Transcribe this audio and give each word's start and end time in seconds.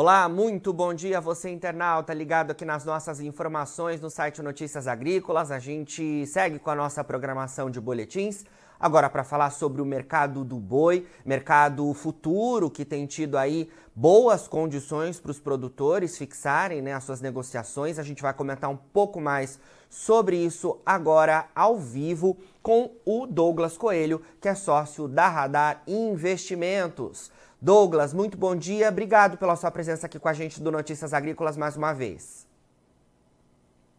Olá, 0.00 0.28
muito 0.30 0.72
bom 0.72 0.94
dia 0.94 1.20
você 1.20 1.50
internauta 1.50 2.14
ligado 2.14 2.50
aqui 2.50 2.64
nas 2.64 2.86
nossas 2.86 3.20
informações 3.20 4.00
no 4.00 4.08
site 4.08 4.40
Notícias 4.40 4.86
Agrícolas. 4.86 5.50
A 5.50 5.58
gente 5.58 6.26
segue 6.26 6.58
com 6.58 6.70
a 6.70 6.74
nossa 6.74 7.04
programação 7.04 7.70
de 7.70 7.80
boletins. 7.80 8.44
Agora 8.80 9.08
para 9.10 9.22
falar 9.22 9.50
sobre 9.50 9.82
o 9.82 9.84
mercado 9.84 10.42
do 10.42 10.58
boi, 10.58 11.06
mercado 11.24 11.92
futuro 11.94 12.70
que 12.70 12.84
tem 12.84 13.06
tido 13.06 13.36
aí 13.36 13.70
boas 13.94 14.48
condições 14.48 15.20
para 15.20 15.30
os 15.30 15.38
produtores 15.38 16.18
fixarem 16.18 16.82
né, 16.82 16.92
as 16.92 17.04
suas 17.04 17.20
negociações. 17.20 17.98
A 17.98 18.02
gente 18.02 18.22
vai 18.22 18.32
comentar 18.32 18.70
um 18.70 18.76
pouco 18.76 19.20
mais 19.20 19.60
sobre 19.88 20.36
isso 20.36 20.80
agora 20.84 21.46
ao 21.54 21.76
vivo 21.76 22.36
com 22.62 22.90
o 23.04 23.26
Douglas 23.26 23.76
Coelho, 23.76 24.20
que 24.40 24.48
é 24.48 24.54
sócio 24.54 25.06
da 25.06 25.28
Radar 25.28 25.82
Investimentos. 25.86 27.30
Douglas, 27.64 28.12
muito 28.12 28.36
bom 28.36 28.54
dia. 28.54 28.90
Obrigado 28.90 29.38
pela 29.38 29.56
sua 29.56 29.70
presença 29.70 30.04
aqui 30.04 30.18
com 30.18 30.28
a 30.28 30.34
gente 30.34 30.62
do 30.62 30.70
Notícias 30.70 31.14
Agrícolas 31.14 31.56
mais 31.56 31.78
uma 31.78 31.94
vez. 31.94 32.46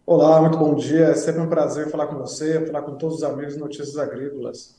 Olá, 0.06 0.40
muito 0.40 0.56
bom 0.56 0.76
dia. 0.76 1.06
É 1.06 1.16
sempre 1.16 1.42
um 1.42 1.50
prazer 1.50 1.90
falar 1.90 2.06
com 2.06 2.16
você, 2.16 2.64
falar 2.64 2.84
com 2.84 2.94
todos 2.94 3.16
os 3.16 3.24
amigos 3.24 3.56
de 3.56 3.60
Notícias 3.60 3.98
Agrícolas. 3.98 4.76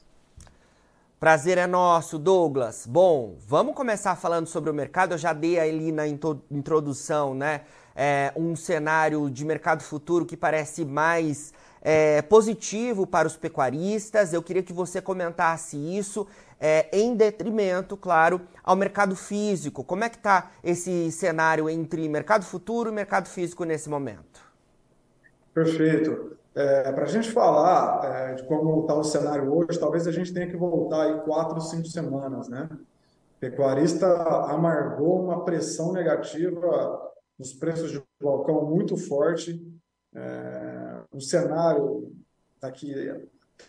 Prazer 1.19 1.59
é 1.59 1.67
nosso, 1.67 2.17
Douglas. 2.17 2.87
Bom, 2.87 3.35
vamos 3.49 3.75
começar 3.75 4.15
falando 4.15 4.47
sobre 4.47 4.71
o 4.71 4.75
mercado. 4.75 5.15
Eu 5.15 5.19
já 5.19 5.33
dei 5.33 5.59
ali 5.59 5.91
na 5.91 6.07
introdução, 6.07 7.35
né, 7.35 7.63
é, 7.97 8.33
um 8.37 8.55
cenário 8.55 9.29
de 9.29 9.45
mercado 9.45 9.83
futuro 9.83 10.25
que 10.25 10.37
parece 10.37 10.85
mais 10.85 11.53
é, 11.83 12.23
positivo 12.23 13.05
para 13.05 13.27
os 13.27 13.37
pecuaristas. 13.37 14.33
Eu 14.33 14.43
queria 14.45 14.63
que 14.63 14.73
você 14.73 15.01
comentasse 15.01 15.77
isso 15.77 16.25
é, 16.61 16.89
em 16.93 17.15
detrimento, 17.15 17.97
claro, 17.97 18.41
ao 18.63 18.77
mercado 18.77 19.15
físico. 19.15 19.85
Como 19.85 20.05
é 20.05 20.09
que 20.09 20.17
está 20.17 20.51
esse 20.63 21.11
cenário 21.13 21.69
entre 21.69 22.09
mercado 22.09 22.45
futuro 22.45 22.91
e 22.91 22.93
mercado 22.93 23.29
físico 23.29 23.65
nesse 23.65 23.89
momento? 23.89 24.45
Perfeito. 25.53 26.37
É, 26.55 26.91
Para 26.91 27.05
a 27.05 27.09
gente 27.09 27.31
falar 27.31 28.01
é, 28.05 28.35
de 28.35 28.43
como 28.45 28.81
está 28.81 28.95
o 28.95 29.05
cenário 29.05 29.53
hoje, 29.55 29.79
talvez 29.79 30.07
a 30.07 30.13
gente 30.13 30.33
tenha 30.33 30.47
que 30.47 30.57
voltar 30.57 31.03
aí 31.03 31.21
quatro, 31.21 31.61
cinco 31.61 31.87
semanas, 31.87 32.49
né? 32.49 32.69
Pecuarista 33.39 34.07
amargou 34.51 35.23
uma 35.23 35.45
pressão 35.45 35.93
negativa 35.93 37.13
nos 37.39 37.53
preços 37.53 37.91
de 37.91 38.03
balcão 38.21 38.65
muito 38.65 38.97
forte. 38.97 39.63
É, 40.15 41.01
o 41.13 41.21
cenário 41.21 42.11
daqui 42.59 42.95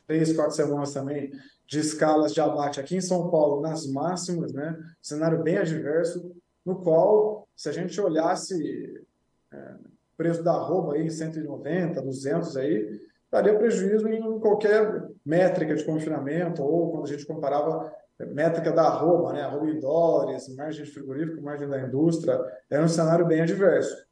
três, 0.06 0.34
quatro 0.34 0.56
semanas 0.56 0.94
também 0.94 1.32
de 1.68 1.80
escalas 1.80 2.34
de 2.34 2.40
abate 2.40 2.80
aqui 2.80 2.96
em 2.96 3.02
São 3.02 3.30
Paulo 3.30 3.62
nas 3.62 3.86
máximas, 3.86 4.54
né? 4.54 4.78
Cenário 5.02 5.44
bem 5.44 5.58
adverso, 5.58 6.32
no 6.66 6.82
qual, 6.82 7.48
se 7.56 7.68
a 7.68 7.72
gente 7.72 8.00
olhasse 8.00 9.04
é, 9.52 9.74
preço 10.16 10.44
da 10.44 10.54
arroba 10.54 10.94
aí 10.94 11.12
190, 11.12 12.02
200 12.02 12.58
aí, 12.58 13.02
daria 13.30 13.58
prejuízo 13.58 14.08
em 14.08 14.40
qualquer 14.40 15.08
métrica 15.26 15.76
de 15.76 15.84
confinamento 15.84 16.64
ou 16.64 16.92
quando 16.92 17.04
a 17.04 17.10
gente 17.10 17.26
comparava 17.26 17.92
métrica 18.18 18.72
da 18.72 18.84
arroba, 18.84 19.34
né? 19.34 19.42
Arroba 19.42 19.70
em 19.70 19.80
dólares, 19.80 20.56
margem 20.56 20.86
de 20.86 20.92
frigorífico, 20.92 21.42
margem 21.42 21.68
da 21.68 21.82
indústria, 21.82 22.40
era 22.70 22.84
um 22.84 22.88
cenário 22.88 23.28
bem 23.28 23.42
adverso. 23.42 24.08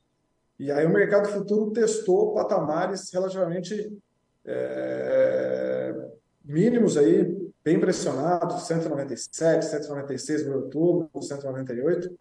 E 0.59 0.72
aí 0.72 0.86
o 0.86 0.94
mercado 0.94 1.28
futuro 1.30 1.72
testou 1.72 2.34
patamares 2.34 3.12
relativamente 3.12 3.97
é, 4.45 5.94
mínimos 6.44 6.97
aí 6.97 7.45
bem 7.66 7.80
pressionado, 7.80 8.60
197, 8.60 9.66
196 9.66 10.46
no 10.46 10.58
outubro, 10.58 11.10
198. 11.20 12.16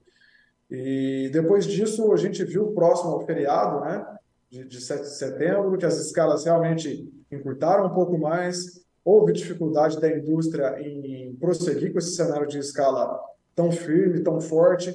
E 0.71 1.29
depois 1.31 1.67
disso, 1.67 2.11
a 2.15 2.17
gente 2.17 2.43
viu 2.45 2.73
próximo 2.73 3.11
ao 3.11 3.27
feriado, 3.27 3.85
né, 3.85 4.07
de, 4.51 4.65
de 4.65 4.81
7 4.81 5.03
de 5.03 5.11
setembro, 5.11 5.77
que 5.77 5.85
as 5.85 5.99
escalas 5.99 6.47
realmente 6.47 7.13
encurtaram 7.31 7.87
um 7.87 7.91
pouco 7.95 8.17
mais, 8.17 8.83
houve 9.05 9.35
dificuldade 9.35 10.01
da 10.01 10.11
indústria 10.11 10.81
em 10.81 11.37
prosseguir 11.37 11.93
com 11.93 11.99
esse 11.99 12.17
cenário 12.17 12.47
de 12.47 12.59
escala 12.59 13.21
tão 13.55 13.71
firme, 13.71 14.21
tão 14.21 14.41
forte, 14.41 14.95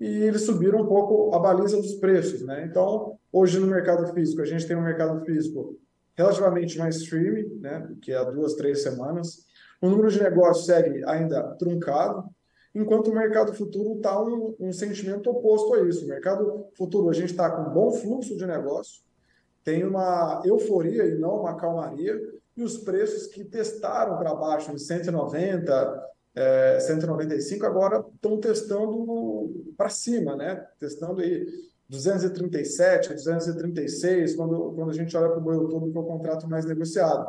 e 0.00 0.24
eles 0.24 0.42
subiram 0.42 0.80
um 0.80 0.86
pouco 0.86 1.32
a 1.32 1.38
baliza 1.38 1.76
dos 1.76 1.94
preços, 1.94 2.42
né? 2.42 2.66
Então, 2.68 3.16
hoje 3.32 3.60
no 3.60 3.68
mercado 3.68 4.12
físico, 4.12 4.42
a 4.42 4.44
gente 4.44 4.66
tem 4.66 4.76
um 4.76 4.82
mercado 4.82 5.24
físico 5.24 5.78
relativamente 6.16 6.76
mais 6.78 7.04
firme, 7.06 7.44
né, 7.60 7.88
que 8.02 8.12
há 8.12 8.24
duas, 8.24 8.54
três 8.54 8.82
semanas, 8.82 9.43
o 9.84 9.90
número 9.90 10.10
de 10.10 10.22
negócios 10.22 10.64
segue 10.64 11.04
ainda 11.04 11.42
truncado, 11.58 12.24
enquanto 12.74 13.08
o 13.08 13.14
mercado 13.14 13.52
futuro 13.52 13.96
está 13.96 14.18
um, 14.18 14.54
um, 14.58 14.72
sentimento 14.72 15.28
oposto 15.28 15.74
a 15.74 15.86
isso. 15.86 16.06
O 16.06 16.08
mercado 16.08 16.66
futuro, 16.74 17.10
a 17.10 17.12
gente 17.12 17.32
está 17.32 17.50
com 17.50 17.70
um 17.70 17.74
bom 17.74 17.92
fluxo 17.92 18.34
de 18.34 18.46
negócio, 18.46 19.02
tem 19.62 19.84
uma 19.84 20.42
euforia 20.44 21.04
e 21.04 21.18
não 21.18 21.40
uma 21.40 21.56
calmaria, 21.56 22.18
e 22.56 22.62
os 22.62 22.78
preços 22.78 23.26
que 23.26 23.44
testaram 23.44 24.16
para 24.16 24.34
baixo 24.34 24.72
em 24.72 24.78
190, 24.78 26.10
é, 26.34 26.80
195, 26.80 27.66
agora 27.66 28.02
estão 28.14 28.40
testando 28.40 29.74
para 29.76 29.90
cima, 29.90 30.34
né? 30.34 30.66
Testando 30.78 31.20
aí 31.20 31.46
237, 31.90 33.12
236, 33.12 34.34
quando, 34.34 34.72
quando 34.72 34.90
a 34.90 34.94
gente 34.94 35.14
olha 35.14 35.28
para 35.28 35.38
o 35.38 35.42
boi 35.42 35.56
outubro, 35.56 35.92
que 35.92 35.98
é 35.98 36.00
o 36.00 36.04
contrato 36.04 36.48
mais 36.48 36.64
negociado. 36.64 37.26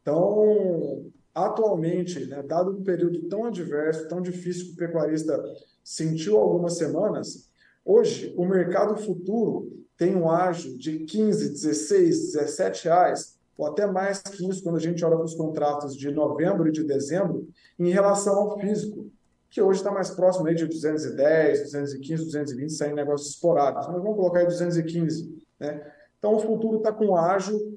Então, 0.00 1.04
atualmente, 1.34 2.24
né, 2.26 2.42
dado 2.42 2.70
um 2.70 2.84
período 2.84 3.22
tão 3.28 3.46
adverso, 3.46 4.08
tão 4.08 4.22
difícil 4.22 4.66
que 4.66 4.72
o 4.72 4.76
pecuarista 4.76 5.42
sentiu 5.82 6.38
algumas 6.38 6.76
semanas, 6.76 7.50
hoje 7.84 8.32
o 8.36 8.46
mercado 8.46 8.96
futuro 8.96 9.84
tem 9.96 10.14
um 10.14 10.30
ágio 10.30 10.76
de 10.78 11.00
15, 11.00 11.50
16, 11.50 12.32
17 12.32 12.84
reais, 12.84 13.38
ou 13.56 13.66
até 13.66 13.86
mais 13.86 14.20
que 14.20 14.48
isso 14.48 14.62
quando 14.62 14.76
a 14.76 14.80
gente 14.80 15.04
olha 15.04 15.16
para 15.16 15.24
os 15.24 15.34
contratos 15.34 15.96
de 15.96 16.10
novembro 16.10 16.68
e 16.68 16.72
de 16.72 16.84
dezembro, 16.84 17.48
em 17.78 17.90
relação 17.90 18.36
ao 18.36 18.58
físico, 18.58 19.10
que 19.50 19.62
hoje 19.62 19.80
está 19.80 19.90
mais 19.92 20.10
próximo 20.10 20.48
aí 20.48 20.54
de 20.54 20.66
210, 20.66 21.62
215, 21.62 22.24
220, 22.24 22.72
saindo 22.72 22.96
negócios 22.96 23.30
esporádicos, 23.30 23.86
mas 23.86 24.02
vamos 24.02 24.16
colocar 24.16 24.40
aí 24.40 24.46
215. 24.46 25.32
Né? 25.60 25.92
Então 26.18 26.34
o 26.34 26.40
futuro 26.40 26.78
está 26.78 26.92
com 26.92 27.16
ágio 27.16 27.73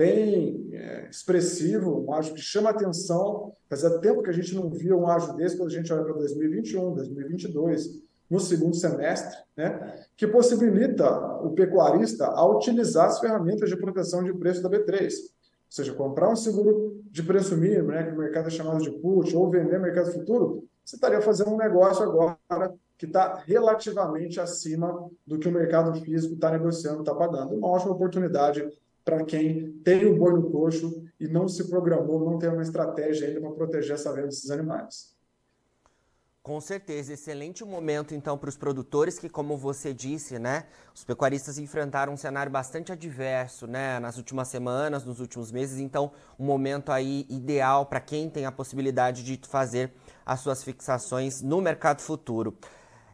bem 0.00 0.70
é, 0.72 1.08
expressivo, 1.10 2.06
um 2.06 2.14
ágio 2.14 2.34
que 2.34 2.40
chama 2.40 2.70
atenção. 2.70 3.52
Fazia 3.68 3.98
tempo 3.98 4.22
que 4.22 4.30
a 4.30 4.32
gente 4.32 4.54
não 4.54 4.70
via 4.70 4.96
um 4.96 5.06
ágio 5.06 5.34
desse 5.34 5.58
quando 5.58 5.68
a 5.68 5.74
gente 5.74 5.92
olha 5.92 6.04
para 6.04 6.14
2021, 6.14 6.94
2022, 6.94 8.00
no 8.30 8.40
segundo 8.40 8.74
semestre, 8.74 9.36
né, 9.54 10.06
que 10.16 10.26
possibilita 10.26 11.06
o 11.42 11.50
pecuarista 11.50 12.24
a 12.28 12.46
utilizar 12.46 13.08
as 13.08 13.20
ferramentas 13.20 13.68
de 13.68 13.76
proteção 13.76 14.24
de 14.24 14.32
preço 14.32 14.62
da 14.62 14.70
B3. 14.70 15.02
Ou 15.02 15.20
seja, 15.68 15.92
comprar 15.92 16.30
um 16.30 16.36
seguro 16.36 16.98
de 17.10 17.22
preço 17.22 17.54
mínimo, 17.54 17.88
né, 17.88 18.04
que 18.04 18.14
o 18.14 18.18
mercado 18.18 18.46
é 18.46 18.50
chamado 18.50 18.80
de 18.80 18.90
put, 18.90 19.36
ou 19.36 19.50
vender 19.50 19.78
mercado 19.78 20.12
futuro, 20.12 20.64
você 20.82 20.96
estaria 20.96 21.20
fazendo 21.20 21.50
um 21.50 21.58
negócio 21.58 22.02
agora 22.02 22.72
que 22.96 23.04
está 23.04 23.42
relativamente 23.46 24.40
acima 24.40 25.10
do 25.26 25.38
que 25.38 25.48
o 25.48 25.52
mercado 25.52 25.92
físico 26.00 26.34
está 26.34 26.50
negociando, 26.50 27.00
está 27.00 27.14
pagando. 27.14 27.54
Uma 27.54 27.68
ótima 27.68 27.92
oportunidade 27.92 28.66
para 29.04 29.24
quem 29.24 29.72
tem 29.84 30.06
o 30.06 30.16
boi 30.16 30.32
no 30.32 30.50
coxo 30.50 31.04
e 31.18 31.26
não 31.26 31.48
se 31.48 31.68
programou, 31.68 32.20
não 32.20 32.38
tem 32.38 32.50
uma 32.50 32.62
estratégia 32.62 33.28
ainda 33.28 33.40
para 33.40 33.50
proteger 33.52 33.92
essa 33.92 34.12
venda 34.12 34.28
desses 34.28 34.50
animais. 34.50 35.18
Com 36.42 36.58
certeza, 36.58 37.12
excelente 37.12 37.62
momento 37.66 38.14
então 38.14 38.38
para 38.38 38.48
os 38.48 38.56
produtores 38.56 39.18
que, 39.18 39.28
como 39.28 39.58
você 39.58 39.92
disse, 39.92 40.38
né, 40.38 40.64
os 40.94 41.04
pecuaristas 41.04 41.58
enfrentaram 41.58 42.14
um 42.14 42.16
cenário 42.16 42.50
bastante 42.50 42.90
adverso, 42.90 43.66
né, 43.66 44.00
nas 44.00 44.16
últimas 44.16 44.48
semanas, 44.48 45.04
nos 45.04 45.20
últimos 45.20 45.52
meses. 45.52 45.78
Então, 45.78 46.10
um 46.38 46.46
momento 46.46 46.92
aí 46.92 47.26
ideal 47.28 47.84
para 47.84 48.00
quem 48.00 48.30
tem 48.30 48.46
a 48.46 48.52
possibilidade 48.52 49.22
de 49.22 49.38
fazer 49.46 49.92
as 50.24 50.40
suas 50.40 50.64
fixações 50.64 51.42
no 51.42 51.60
mercado 51.60 52.00
futuro. 52.00 52.56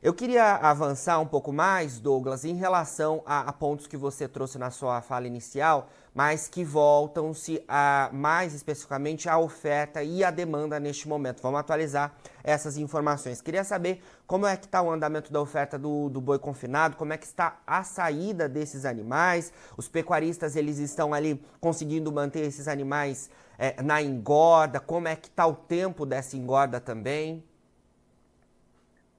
Eu 0.03 0.13
queria 0.13 0.57
avançar 0.57 1.19
um 1.21 1.27
pouco 1.27 1.51
mais, 1.51 1.99
Douglas, 1.99 2.45
em 2.45 2.55
relação 2.55 3.23
a, 3.25 3.49
a 3.49 3.53
pontos 3.53 3.87
que 3.87 3.97
você 3.97 4.29
trouxe 4.29 4.59
na 4.59 4.71
sua 4.71 5.01
fala 5.01 5.27
inicial, 5.27 5.89
mas 6.15 6.49
que 6.49 6.63
voltam-se 6.63 7.65
a 7.67 8.11
mais 8.13 8.53
especificamente 8.53 9.27
à 9.27 9.39
oferta 9.39 10.03
e 10.03 10.23
à 10.23 10.31
demanda 10.31 10.79
neste 10.79 11.09
momento. 11.09 11.41
Vamos 11.41 11.61
atualizar 11.61 12.15
essas 12.45 12.77
informações. 12.77 13.41
Queria 13.41 13.65
saber 13.65 14.03
como 14.27 14.47
é 14.47 14.55
que 14.55 14.67
está 14.67 14.83
o 14.83 14.91
andamento 14.91 15.33
da 15.33 15.41
oferta 15.41 15.79
do, 15.79 16.11
do 16.11 16.21
boi 16.21 16.39
confinado, 16.39 16.97
como 16.97 17.15
é 17.15 17.17
que 17.17 17.27
está 17.27 17.59
a 17.67 17.83
saída 17.83 18.47
desses 18.51 18.85
animais. 18.85 19.51
Os 19.79 19.89
pecuaristas 19.89 20.57
eles 20.57 20.77
estão 20.77 21.15
ali 21.15 21.43
conseguindo 21.59 22.13
manter 22.13 22.41
esses 22.41 22.69
animais 22.69 23.31
é, 23.59 23.83
na 23.83 24.03
engorda. 24.03 24.79
Como 24.79 25.09
é 25.09 25.17
que 25.17 25.29
está 25.29 25.47
o 25.47 25.55
tempo 25.55 26.05
dessa 26.05 26.37
engorda 26.37 26.81
também? 26.81 27.43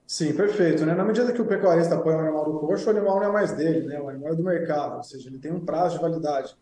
Sim, 0.07 0.33
perfeito. 0.33 0.85
Né? 0.85 0.95
Na 0.95 1.03
medida 1.03 1.33
que 1.33 1.41
o 1.41 1.45
pecuarista 1.45 1.99
põe 1.99 2.15
o 2.15 2.19
animal 2.19 2.49
no 2.49 2.59
coxo, 2.61 2.87
o 2.87 2.91
animal 2.91 3.17
não 3.17 3.25
é 3.25 3.31
mais 3.31 3.51
dele, 3.51 3.85
né? 3.85 3.99
o 3.99 4.07
animal 4.07 4.31
é 4.31 4.35
do 4.35 4.43
mercado, 4.43 4.95
ou 4.95 5.03
seja, 5.03 5.27
ele 5.29 5.37
tem 5.37 5.51
um 5.51 5.59
prazo 5.59 5.97
de 5.97 6.01
validade. 6.01 6.55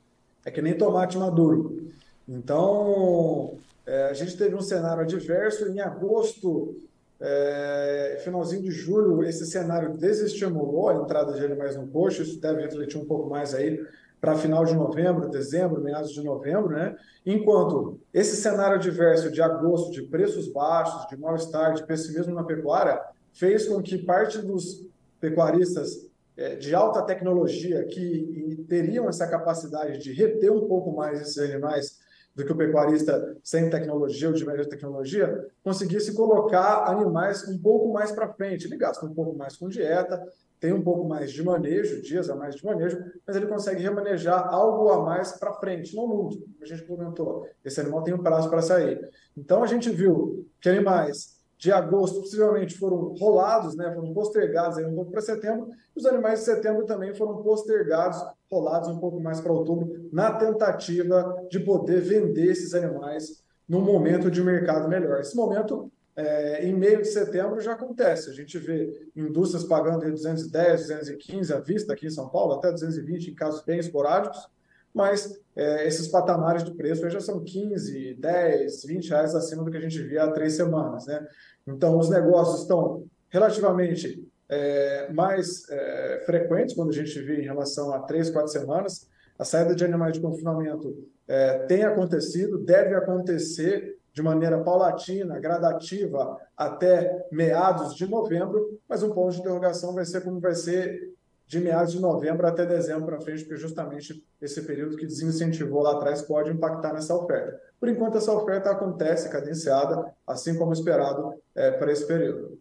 É 0.44 0.50
que 0.50 0.64
nem 0.64 0.76
tomate 0.76 1.16
maduro. 1.16 1.92
Então, 2.28 3.56
é, 3.86 4.06
a 4.06 4.14
gente 4.14 4.36
teve 4.36 4.56
um 4.56 4.62
cenário 4.62 5.04
adverso. 5.04 5.68
Em 5.68 5.80
agosto, 5.80 6.76
é, 7.22 8.20
finalzinho 8.24 8.64
de 8.64 8.72
julho, 8.72 9.24
esse 9.24 9.46
cenário 9.46 9.96
desestimulou 9.96 10.90
a 10.90 10.96
entrada 10.96 11.34
de 11.34 11.46
animais 11.46 11.76
no 11.76 11.86
coxo, 11.88 12.24
isso 12.24 12.42
deve 12.42 12.64
refletir 12.64 12.98
um 12.98 13.06
pouco 13.06 13.30
mais 13.30 13.54
aí 13.54 13.80
para 14.20 14.36
final 14.36 14.66
de 14.66 14.74
novembro, 14.74 15.30
dezembro, 15.30 15.82
meados 15.82 16.12
de 16.12 16.24
novembro, 16.24 16.70
né? 16.70 16.96
Enquanto 17.24 18.00
esse 18.12 18.36
cenário 18.36 18.78
adverso 18.78 19.32
de 19.32 19.40
agosto, 19.40 19.92
de 19.92 20.02
preços 20.02 20.48
baixos, 20.48 21.08
de 21.08 21.16
mal-estar, 21.16 21.76
de 21.76 21.86
pessimismo 21.86 22.34
na 22.34 22.44
pecuária, 22.44 23.00
fez 23.36 23.68
com 23.68 23.82
que 23.82 23.98
parte 24.00 24.40
dos 24.40 24.88
pecuaristas 25.20 26.10
é, 26.38 26.56
de 26.56 26.74
alta 26.74 27.02
tecnologia 27.04 27.86
que 27.86 28.66
teriam 28.68 29.08
essa 29.08 29.28
capacidade 29.28 30.00
de 30.00 30.12
reter 30.12 30.52
um 30.52 30.68
pouco 30.68 30.92
mais 30.92 31.22
esses 31.22 31.38
animais 31.38 32.00
do 32.34 32.46
que 32.46 32.52
o 32.52 32.58
pecuarista 32.58 33.38
sem 33.42 33.70
tecnologia 33.70 34.28
ou 34.28 34.34
de 34.34 34.46
média 34.46 34.68
tecnologia, 34.68 35.48
conseguisse 35.64 36.14
colocar 36.14 36.90
animais 36.90 37.48
um 37.48 37.58
pouco 37.58 37.94
mais 37.94 38.12
para 38.12 38.34
frente. 38.34 38.68
Ele 38.68 38.76
gasta 38.76 39.06
um 39.06 39.14
pouco 39.14 39.38
mais 39.38 39.56
com 39.56 39.70
dieta, 39.70 40.22
tem 40.60 40.74
um 40.74 40.82
pouco 40.82 41.08
mais 41.08 41.32
de 41.32 41.42
manejo, 41.42 42.02
dias 42.02 42.30
a 42.30 42.36
mais 42.36 42.56
de 42.56 42.66
manejo, 42.66 43.02
mas 43.26 43.38
ele 43.38 43.48
consegue 43.48 43.82
remanejar 43.82 44.54
algo 44.54 44.90
a 44.90 45.02
mais 45.02 45.32
para 45.34 45.54
frente, 45.54 45.96
não 45.96 46.08
muito. 46.08 46.46
A 46.62 46.66
gente 46.66 46.84
comentou, 46.84 47.48
esse 47.64 47.80
animal 47.80 48.04
tem 48.04 48.14
um 48.14 48.22
prazo 48.22 48.50
para 48.50 48.62
sair. 48.62 49.00
Então 49.38 49.64
a 49.64 49.68
gente 49.68 49.90
viu 49.90 50.46
que 50.60 50.68
animais 50.68 51.35
de 51.58 51.72
agosto 51.72 52.22
possivelmente 52.22 52.78
foram 52.78 53.14
rolados, 53.14 53.76
né, 53.76 53.94
foram 53.94 54.14
postergados 54.14 54.78
aí 54.78 54.86
um 54.86 54.94
pouco 54.94 55.12
para 55.12 55.22
setembro, 55.22 55.70
e 55.96 56.00
os 56.00 56.06
animais 56.06 56.40
de 56.40 56.46
setembro 56.46 56.86
também 56.86 57.14
foram 57.14 57.42
postergados, 57.42 58.22
rolados 58.52 58.90
um 58.90 59.00
pouco 59.00 59.20
mais 59.20 59.40
para 59.40 59.54
outubro, 59.54 60.10
na 60.12 60.34
tentativa 60.34 61.46
de 61.50 61.60
poder 61.60 62.02
vender 62.02 62.52
esses 62.52 62.74
animais 62.74 63.44
num 63.68 63.82
momento 63.82 64.30
de 64.30 64.44
mercado 64.44 64.88
melhor. 64.88 65.20
Esse 65.22 65.36
momento 65.36 65.92
é, 66.16 66.66
em 66.66 66.74
meio 66.74 67.02
de 67.02 67.08
setembro 67.08 67.60
já 67.60 67.74
acontece. 67.74 68.30
A 68.30 68.34
gente 68.34 68.58
vê 68.58 69.10
indústrias 69.16 69.64
pagando 69.64 70.10
210, 70.10 70.82
215 70.82 71.54
à 71.54 71.60
vista 71.60 71.94
aqui 71.94 72.08
em 72.08 72.12
São 72.12 72.30
Paulo, 72.30 72.54
até 72.54 72.72
220 72.72 73.32
em 73.32 73.36
casos 73.36 73.64
bem 73.64 73.80
esporádicos, 73.80 74.48
mas 74.96 75.38
é, 75.54 75.86
esses 75.86 76.08
patamares 76.08 76.64
de 76.64 76.74
preço 76.74 77.10
já 77.10 77.20
são 77.20 77.44
15, 77.44 78.16
10, 78.16 78.84
20 78.86 79.10
reais 79.10 79.36
acima 79.36 79.62
do 79.62 79.70
que 79.70 79.76
a 79.76 79.82
gente 79.82 80.02
via 80.02 80.24
há 80.24 80.32
três 80.32 80.54
semanas. 80.54 81.06
Né? 81.06 81.28
Então, 81.68 81.98
os 81.98 82.10
negócios 82.10 82.62
estão 82.62 83.04
relativamente 83.30 84.26
é, 84.48 85.12
mais 85.12 85.70
é, 85.70 86.24
frequentes 86.26 86.74
quando 86.74 86.92
a 86.92 86.94
gente 86.94 87.20
vê 87.22 87.42
em 87.42 87.46
relação 87.46 87.94
a 87.94 88.00
três, 88.00 88.30
quatro 88.30 88.50
semanas. 88.50 89.10
A 89.38 89.44
saída 89.44 89.76
de 89.76 89.84
animais 89.84 90.14
de 90.14 90.22
confinamento 90.22 90.96
é, 91.28 91.60
tem 91.66 91.84
acontecido, 91.84 92.58
deve 92.58 92.96
acontecer 92.96 93.98
de 94.14 94.22
maneira 94.22 94.64
paulatina, 94.64 95.38
gradativa, 95.42 96.38
até 96.56 97.28
meados 97.30 97.94
de 97.96 98.08
novembro, 98.08 98.80
mas 98.88 99.04
um 99.04 99.12
ponto 99.12 99.34
de 99.34 99.42
interrogação 99.42 99.94
vai 99.94 100.06
ser 100.06 100.24
como 100.24 100.40
vai 100.40 100.56
ser 100.56 101.14
de 101.48 101.60
meados 101.60 101.94
de 101.94 102.00
novembro 102.00 102.48
até 102.48 102.66
dezembro 102.66 103.06
para 103.06 103.22
frente, 103.22 103.44
porque 103.44 103.58
justamente 103.58 104.26
esse 104.42 104.62
período 104.64 104.98
que 104.98 105.06
desincentivou 105.06 105.82
lá 105.84 105.94
atrás 105.94 106.22
pode 106.22 106.50
impactar 106.52 106.94
nessa 106.94 107.16
oferta. 107.16 107.60
Por 107.80 107.90
enquanto, 107.90 108.18
essa 108.18 108.32
oferta 108.32 108.72
acontece 108.72 109.30
cadenciada, 109.30 110.12
assim 110.26 110.58
como 110.58 110.74
esperado 110.74 111.36
é, 111.54 111.72
para 111.72 111.92
esse 111.92 112.06
período. 112.08 112.60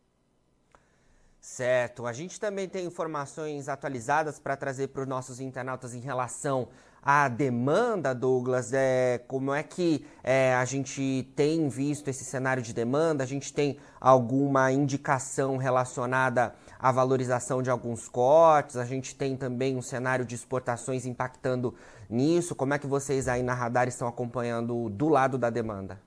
Certo. 1.40 2.06
A 2.06 2.12
gente 2.14 2.40
também 2.40 2.66
tem 2.66 2.86
informações 2.86 3.68
atualizadas 3.68 4.38
para 4.38 4.56
trazer 4.56 4.88
para 4.88 5.02
os 5.02 5.08
nossos 5.08 5.40
internautas 5.40 5.94
em 5.94 6.00
relação 6.00 6.68
à 7.02 7.28
demanda, 7.28 8.14
Douglas. 8.14 8.72
É, 8.72 9.18
como 9.28 9.52
é 9.52 9.62
que 9.62 10.06
é, 10.22 10.54
a 10.54 10.64
gente 10.64 11.30
tem 11.36 11.68
visto 11.68 12.08
esse 12.08 12.24
cenário 12.24 12.62
de 12.62 12.72
demanda? 12.72 13.22
A 13.22 13.26
gente 13.26 13.52
tem 13.52 13.78
alguma 14.00 14.72
indicação 14.72 15.58
relacionada 15.58 16.54
à 16.84 16.92
valorização 16.92 17.62
de 17.62 17.70
alguns 17.70 18.10
cortes? 18.10 18.76
A 18.76 18.84
gente 18.84 19.16
tem 19.16 19.38
também 19.38 19.74
um 19.74 19.80
cenário 19.80 20.22
de 20.22 20.34
exportações 20.34 21.06
impactando 21.06 21.74
nisso? 22.10 22.54
Como 22.54 22.74
é 22.74 22.78
que 22.78 22.86
vocês 22.86 23.26
aí 23.26 23.42
na 23.42 23.54
Radar 23.54 23.88
estão 23.88 24.06
acompanhando 24.06 24.90
do 24.90 25.08
lado 25.08 25.38
da 25.38 25.48
demanda? 25.48 25.98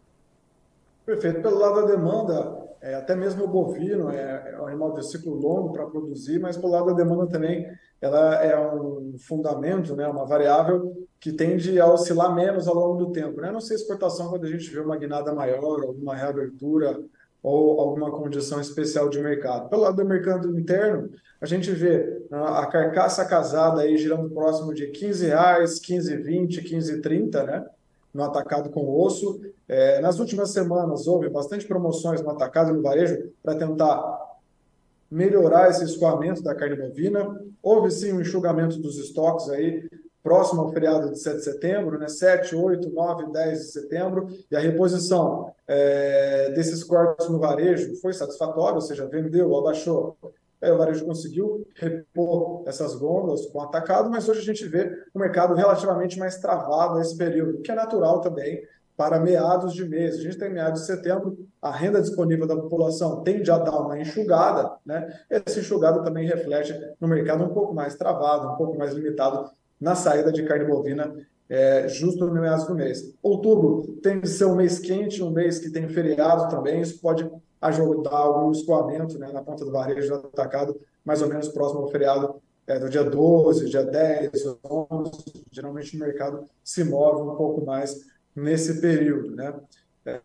Perfeito. 1.03 1.41
Pelo 1.41 1.57
lado 1.57 1.81
da 1.81 1.87
demanda, 1.87 2.67
é, 2.79 2.93
até 2.93 3.15
mesmo 3.15 3.45
o 3.45 3.47
bovino 3.47 4.11
é, 4.11 4.53
é 4.53 4.61
um 4.61 4.67
animal 4.67 4.93
de 4.93 5.09
ciclo 5.09 5.33
longo 5.33 5.73
para 5.73 5.87
produzir, 5.87 6.37
mas 6.37 6.55
pelo 6.55 6.73
lado 6.73 6.85
da 6.85 6.93
demanda 6.93 7.25
também, 7.25 7.65
ela 7.99 8.35
é 8.35 8.55
um 8.59 9.15
fundamento, 9.17 9.95
né, 9.95 10.07
uma 10.07 10.27
variável 10.27 10.93
que 11.19 11.31
tende 11.31 11.79
a 11.79 11.91
oscilar 11.91 12.35
menos 12.35 12.67
ao 12.67 12.75
longo 12.75 13.03
do 13.03 13.11
tempo. 13.11 13.41
Né? 13.41 13.51
Não 13.51 13.61
sei 13.61 13.77
exportação 13.77 14.29
quando 14.29 14.45
a 14.45 14.49
gente 14.49 14.69
vê 14.69 14.79
uma 14.79 14.95
guinada 14.95 15.33
maior, 15.33 15.81
alguma 15.81 16.15
reabertura 16.15 17.03
ou 17.41 17.79
alguma 17.79 18.11
condição 18.11 18.59
especial 18.59 19.09
de 19.09 19.19
mercado. 19.19 19.69
Pelo 19.69 19.83
lado 19.83 19.97
do 19.97 20.05
mercado 20.05 20.59
interno, 20.59 21.09
a 21.39 21.45
gente 21.45 21.71
vê 21.71 22.21
a 22.31 22.65
carcaça 22.65 23.23
casada 23.25 23.81
aí 23.81 23.97
girando 23.97 24.29
próximo 24.29 24.73
de 24.73 24.87
15 24.87 25.27
reais, 25.27 25.79
15, 25.79 26.17
20, 26.17 26.61
15, 26.63 27.01
30, 27.01 27.43
né? 27.43 27.65
no 28.13 28.23
atacado 28.23 28.69
com 28.69 28.89
osso. 28.99 29.39
É, 29.67 30.01
nas 30.01 30.19
últimas 30.19 30.51
semanas 30.51 31.07
houve 31.07 31.29
bastante 31.29 31.67
promoções 31.67 32.21
no 32.21 32.31
atacado 32.31 32.71
e 32.71 32.73
no 32.73 32.81
varejo 32.81 33.31
para 33.43 33.55
tentar 33.55 34.25
melhorar 35.09 35.69
esse 35.69 35.83
escoamento 35.83 36.41
da 36.41 36.55
carne 36.55 36.75
bovina. 36.75 37.39
Houve 37.61 37.91
sim 37.91 38.13
um 38.13 38.21
enxugamento 38.21 38.79
dos 38.79 38.97
estoques 38.97 39.49
aí 39.49 39.87
próximo 40.27 40.61
ao 40.61 40.73
feriado 40.73 41.09
de 41.09 41.19
7 41.19 41.37
de 41.37 41.43
setembro, 41.43 41.97
né? 41.97 42.09
7, 42.09 42.53
8, 42.53 42.89
9, 42.89 43.31
10 43.31 43.59
de 43.59 43.71
setembro, 43.71 44.27
e 44.51 44.55
a 44.57 44.59
reposição 44.59 45.53
é, 45.65 46.51
desses 46.51 46.83
cortes 46.83 47.29
no 47.29 47.39
varejo 47.39 47.95
foi 48.01 48.11
satisfatória, 48.11 48.75
ou 48.75 48.81
seja, 48.81 49.07
vendeu, 49.07 49.55
abaixou 49.57 50.17
Aí 50.59 50.71
o 50.71 50.77
varejo 50.77 51.05
conseguiu 51.05 51.67
repor 51.75 52.63
essas 52.65 52.95
gôndolas 52.95 53.45
com 53.45 53.61
atacado, 53.61 54.09
mas 54.09 54.27
hoje 54.27 54.39
a 54.39 54.43
gente 54.43 54.65
vê 54.65 54.91
o 55.13 55.19
mercado 55.19 55.53
relativamente 55.53 56.17
mais 56.17 56.37
travado 56.37 56.97
nesse 56.97 57.15
período, 57.15 57.61
que 57.61 57.71
é 57.71 57.75
natural 57.75 58.21
também 58.21 58.63
para 58.95 59.19
meados 59.19 59.73
de 59.73 59.87
mês. 59.87 60.15
A 60.15 60.21
gente 60.21 60.39
tem 60.39 60.51
meados 60.51 60.81
de 60.81 60.87
setembro, 60.87 61.37
a 61.61 61.69
renda 61.69 62.01
disponível 62.01 62.47
da 62.47 62.55
população 62.55 63.21
tende 63.21 63.51
a 63.51 63.59
dar 63.59 63.79
uma 63.79 63.99
enxugada, 63.99 64.75
né? 64.83 65.19
Essa 65.29 65.59
enxugada 65.59 66.03
também 66.03 66.27
reflete 66.27 66.73
no 66.99 67.07
mercado 67.07 67.43
um 67.43 67.53
pouco 67.53 67.75
mais 67.75 67.95
travado, 67.95 68.53
um 68.53 68.55
pouco 68.55 68.75
mais 68.75 68.93
limitado 68.93 69.51
na 69.79 69.95
saída 69.95 70.31
de 70.31 70.43
carne 70.43 70.65
bovina 70.65 71.15
é, 71.49 71.87
justo 71.87 72.25
no 72.25 72.41
meados 72.41 72.65
do 72.65 72.75
mês. 72.75 73.13
Outubro 73.21 73.93
tem 74.01 74.19
que 74.19 74.27
ser 74.27 74.45
um 74.45 74.55
mês 74.55 74.79
quente, 74.79 75.23
um 75.23 75.31
mês 75.31 75.59
que 75.59 75.69
tem 75.69 75.87
feriado 75.87 76.49
também, 76.49 76.81
isso 76.81 76.99
pode 76.99 77.29
ajudar 77.61 78.11
algum 78.11 78.51
escoamento 78.51 79.17
né, 79.17 79.31
na 79.31 79.41
ponta 79.41 79.65
do 79.65 79.71
varejo 79.71 80.09
do 80.09 80.27
atacado, 80.27 80.79
mais 81.03 81.21
ou 81.21 81.29
menos 81.29 81.47
próximo 81.49 81.81
ao 81.81 81.89
feriado 81.89 82.41
é, 82.67 82.77
do 82.77 82.89
dia 82.89 83.03
12, 83.03 83.69
dia 83.69 83.83
10, 83.83 84.31
11. 84.63 85.11
Geralmente 85.51 85.95
o 85.95 85.99
mercado 85.99 86.43
se 86.63 86.83
move 86.83 87.21
um 87.21 87.35
pouco 87.35 87.65
mais 87.65 87.95
nesse 88.35 88.79
período. 88.81 89.35
Né? 89.35 89.53
É, 90.05 90.21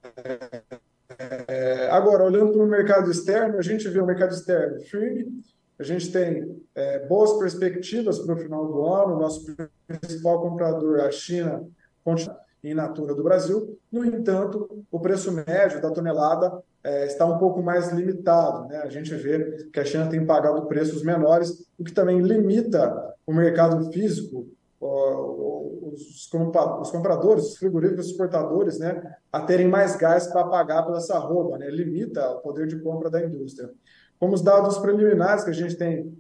é, 1.49 1.91
agora, 1.91 2.25
olhando 2.25 2.53
para 2.53 2.63
o 2.63 2.67
mercado 2.67 3.11
externo, 3.11 3.59
a 3.59 3.63
gente 3.63 3.89
vê 3.89 4.01
o 4.01 4.07
mercado 4.07 4.35
externo 4.35 4.81
firme, 4.81 5.43
a 5.83 5.85
gente 5.85 6.13
tem 6.13 6.63
é, 6.75 7.07
boas 7.07 7.33
perspectivas 7.35 8.21
para 8.21 8.35
o 8.35 8.39
final 8.39 8.67
do 8.67 8.87
ano, 8.87 9.19
nosso 9.19 9.45
principal 9.87 10.41
comprador, 10.41 11.01
a 11.01 11.11
China, 11.11 11.69
continua 12.05 12.39
em 12.63 12.73
natura 12.73 13.15
do 13.15 13.25
Brasil. 13.25 13.77
No 13.91 14.05
entanto, 14.05 14.85
o 14.91 15.01
preço 15.01 15.33
médio 15.33 15.83
da 15.83 15.91
tonelada 15.91 16.63
é, 16.85 17.07
está 17.07 17.27
um 17.27 17.37
pouco 17.37 17.61
mais 17.61 17.93
limitado. 17.93 18.69
Né? 18.69 18.77
A 18.79 18.89
gente 18.89 19.13
vê 19.15 19.69
que 19.73 19.81
a 19.81 19.85
China 19.85 20.09
tem 20.09 20.25
pagado 20.25 20.67
preços 20.67 21.03
menores, 21.03 21.67
o 21.77 21.83
que 21.83 21.93
também 21.93 22.21
limita 22.21 23.13
o 23.27 23.33
mercado 23.33 23.91
físico, 23.91 24.47
os, 24.81 26.31
os 26.33 26.91
compradores, 26.91 27.47
os 27.47 27.57
frigoríficos 27.57 28.07
exportadores, 28.07 28.79
né, 28.79 29.17
a 29.31 29.41
terem 29.41 29.69
mais 29.69 29.97
gás 29.97 30.27
para 30.27 30.45
pagar 30.45 30.85
pela 30.85 30.99
essa 30.99 31.19
roupa, 31.19 31.59
né? 31.59 31.69
limita 31.71 32.31
o 32.31 32.41
poder 32.41 32.67
de 32.67 32.81
compra 32.81 33.11
da 33.11 33.25
indústria. 33.25 33.71
Como 34.23 34.35
os 34.35 34.41
dados 34.41 34.79
preliminares 34.79 35.43
que 35.43 35.51
a 35.51 35.53
gente 35.53 35.75
tem 35.75 36.17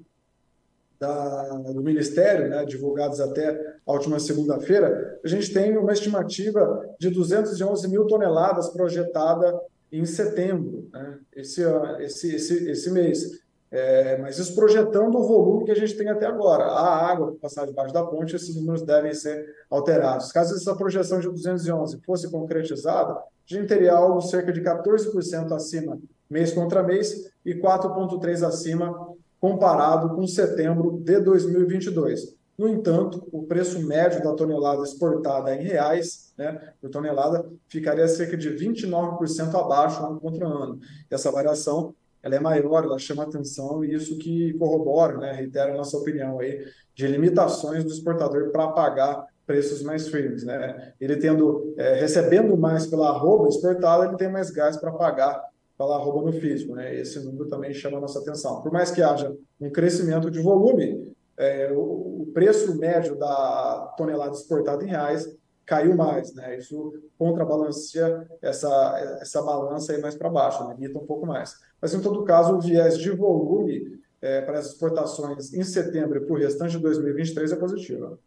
da, 0.98 1.50
do 1.50 1.84
Ministério, 1.84 2.50
né, 2.50 2.64
divulgados 2.64 3.20
até 3.20 3.76
a 3.86 3.92
última 3.92 4.18
segunda-feira, 4.18 5.20
a 5.24 5.28
gente 5.28 5.54
tem 5.54 5.78
uma 5.78 5.92
estimativa 5.92 6.84
de 6.98 7.10
211 7.10 7.88
mil 7.88 8.04
toneladas 8.08 8.70
projetada 8.70 9.56
em 9.92 10.04
setembro, 10.04 10.88
né, 10.92 11.16
esse, 11.36 11.62
esse, 12.00 12.34
esse, 12.34 12.70
esse 12.70 12.90
mês. 12.90 13.40
É, 13.70 14.18
mas 14.18 14.36
isso 14.36 14.56
projetando 14.56 15.14
o 15.14 15.22
volume 15.22 15.64
que 15.64 15.70
a 15.70 15.76
gente 15.76 15.96
tem 15.96 16.08
até 16.08 16.26
agora. 16.26 16.64
A 16.64 17.08
água 17.08 17.36
passar 17.40 17.66
debaixo 17.68 17.94
da 17.94 18.04
ponte, 18.04 18.34
esses 18.34 18.56
números 18.56 18.82
devem 18.82 19.14
ser 19.14 19.46
alterados. 19.70 20.32
Caso 20.32 20.56
essa 20.56 20.74
projeção 20.74 21.20
de 21.20 21.28
211 21.28 22.00
fosse 22.04 22.28
concretizada, 22.28 23.12
a 23.12 23.22
gente 23.46 23.68
teria 23.68 23.92
algo 23.92 24.20
cerca 24.20 24.52
de 24.52 24.60
14% 24.60 25.52
acima 25.52 26.00
mês 26.32 26.52
contra 26.52 26.82
mês 26.82 27.30
e 27.44 27.54
4,3% 27.54 28.44
acima 28.44 29.12
comparado 29.38 30.14
com 30.14 30.26
setembro 30.26 30.98
de 31.04 31.20
2022. 31.20 32.36
No 32.56 32.68
entanto, 32.68 33.26
o 33.32 33.42
preço 33.42 33.80
médio 33.84 34.22
da 34.22 34.34
tonelada 34.34 34.82
exportada 34.82 35.54
em 35.54 35.62
reais, 35.62 36.32
né, 36.36 36.72
por 36.80 36.90
tonelada, 36.90 37.44
ficaria 37.68 38.06
cerca 38.06 38.36
de 38.36 38.50
29% 38.50 39.54
abaixo 39.54 40.04
ano 40.04 40.20
contra 40.20 40.46
ano. 40.46 40.78
Essa 41.10 41.30
variação 41.30 41.94
ela 42.22 42.36
é 42.36 42.40
maior, 42.40 42.84
ela 42.84 42.98
chama 42.98 43.24
atenção 43.24 43.84
e 43.84 43.92
isso 43.92 44.16
que 44.16 44.52
corrobora, 44.54 45.18
né, 45.18 45.32
reitera 45.32 45.72
a 45.72 45.76
nossa 45.76 45.96
opinião 45.96 46.38
aí, 46.38 46.64
de 46.94 47.06
limitações 47.08 47.82
do 47.82 47.90
exportador 47.90 48.50
para 48.50 48.68
pagar 48.68 49.26
preços 49.44 49.82
mais 49.82 50.06
firmes, 50.06 50.44
né? 50.44 50.92
Ele 51.00 51.16
tendo, 51.16 51.74
é, 51.76 51.94
recebendo 51.94 52.56
mais 52.56 52.86
pela 52.86 53.08
arroba 53.08 53.48
exportada, 53.48 54.06
ele 54.06 54.16
tem 54.16 54.30
mais 54.30 54.50
gás 54.50 54.76
para 54.76 54.92
pagar 54.92 55.42
pela 55.82 55.96
arroba 55.96 56.22
no 56.22 56.32
físico, 56.32 56.74
né? 56.74 56.94
Esse 56.94 57.18
número 57.24 57.48
também 57.48 57.74
chama 57.74 57.98
a 57.98 58.00
nossa 58.00 58.20
atenção. 58.20 58.62
Por 58.62 58.70
mais 58.70 58.90
que 58.92 59.02
haja 59.02 59.36
um 59.60 59.68
crescimento 59.68 60.30
de 60.30 60.40
volume, 60.40 61.12
é, 61.36 61.72
o, 61.72 62.22
o 62.22 62.30
preço 62.32 62.78
médio 62.78 63.18
da 63.18 63.92
tonelada 63.96 64.32
exportada 64.32 64.84
em 64.84 64.88
reais 64.88 65.36
caiu 65.66 65.96
mais, 65.96 66.32
né? 66.34 66.56
Isso 66.56 67.02
contrabalanceia 67.18 68.28
essa, 68.40 69.18
essa 69.20 69.42
balança 69.42 69.92
aí 69.92 70.00
mais 70.00 70.14
para 70.14 70.30
baixo, 70.30 70.68
limita 70.70 70.98
um 70.98 71.06
pouco 71.06 71.26
mais. 71.26 71.56
Mas, 71.80 71.92
em 71.92 72.00
todo 72.00 72.24
caso, 72.24 72.54
o 72.54 72.60
viés 72.60 72.96
de 72.96 73.10
volume 73.10 74.00
é, 74.20 74.40
para 74.40 74.60
as 74.60 74.66
exportações 74.66 75.52
em 75.52 75.64
setembro 75.64 76.18
e 76.18 76.24
para 76.24 76.34
o 76.34 76.38
restante 76.38 76.76
de 76.76 76.78
2023 76.78 77.52
é 77.52 77.56
positivo. 77.56 78.18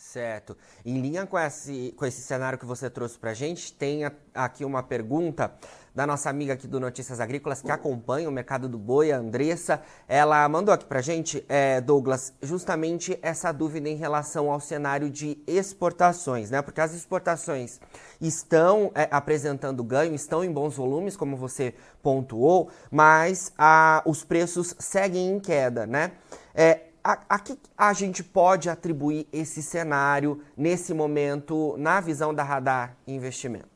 Certo. 0.00 0.56
Em 0.84 0.98
linha 0.98 1.26
com 1.26 1.38
esse, 1.38 1.94
com 1.96 2.06
esse 2.06 2.22
cenário 2.22 2.58
que 2.58 2.64
você 2.64 2.88
trouxe 2.88 3.18
para 3.18 3.32
a 3.32 3.34
gente, 3.34 3.70
tem 3.70 4.00
aqui 4.34 4.64
uma 4.64 4.82
pergunta 4.82 5.52
da 5.94 6.06
nossa 6.06 6.30
amiga 6.30 6.54
aqui 6.54 6.66
do 6.66 6.80
Notícias 6.80 7.20
Agrícolas 7.20 7.60
que 7.60 7.70
acompanha 7.70 8.28
o 8.28 8.32
mercado 8.32 8.66
do 8.66 8.78
boi, 8.78 9.12
a 9.12 9.18
Andressa. 9.18 9.82
Ela 10.08 10.48
mandou 10.48 10.72
aqui 10.72 10.86
pra 10.86 11.02
gente, 11.02 11.44
é, 11.48 11.82
Douglas, 11.82 12.32
justamente 12.40 13.18
essa 13.20 13.52
dúvida 13.52 13.90
em 13.90 13.94
relação 13.94 14.50
ao 14.50 14.58
cenário 14.58 15.10
de 15.10 15.38
exportações, 15.46 16.50
né? 16.50 16.62
Porque 16.62 16.80
as 16.80 16.94
exportações 16.94 17.78
estão 18.18 18.90
é, 18.94 19.06
apresentando 19.10 19.84
ganho, 19.84 20.14
estão 20.14 20.42
em 20.42 20.50
bons 20.50 20.76
volumes, 20.76 21.14
como 21.14 21.36
você 21.36 21.74
pontuou, 22.02 22.70
mas 22.90 23.52
a, 23.56 24.02
os 24.06 24.24
preços 24.24 24.74
seguem 24.78 25.30
em 25.30 25.38
queda, 25.38 25.86
né? 25.86 26.12
É, 26.54 26.89
a, 27.02 27.20
a 27.28 27.38
que 27.38 27.58
a 27.76 27.92
gente 27.92 28.22
pode 28.22 28.68
atribuir 28.68 29.26
esse 29.32 29.62
cenário 29.62 30.40
nesse 30.56 30.94
momento 30.94 31.74
na 31.78 32.00
visão 32.00 32.34
da 32.34 32.42
Radar 32.42 32.96
Investimento? 33.06 33.68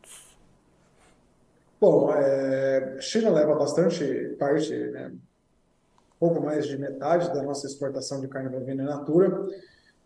Bom, 1.81 2.13
é, 2.15 2.97
China 3.01 3.31
leva 3.31 3.55
bastante 3.55 4.05
parte, 4.39 4.73
né, 4.73 5.13
pouco 6.19 6.41
mais 6.41 6.67
de 6.67 6.79
metade 6.79 7.33
da 7.35 7.43
nossa 7.43 7.67
exportação 7.67 8.21
de 8.21 8.29
carne 8.29 8.49
bovina 8.49 8.83
in 8.83 8.87
natura, 8.87 9.47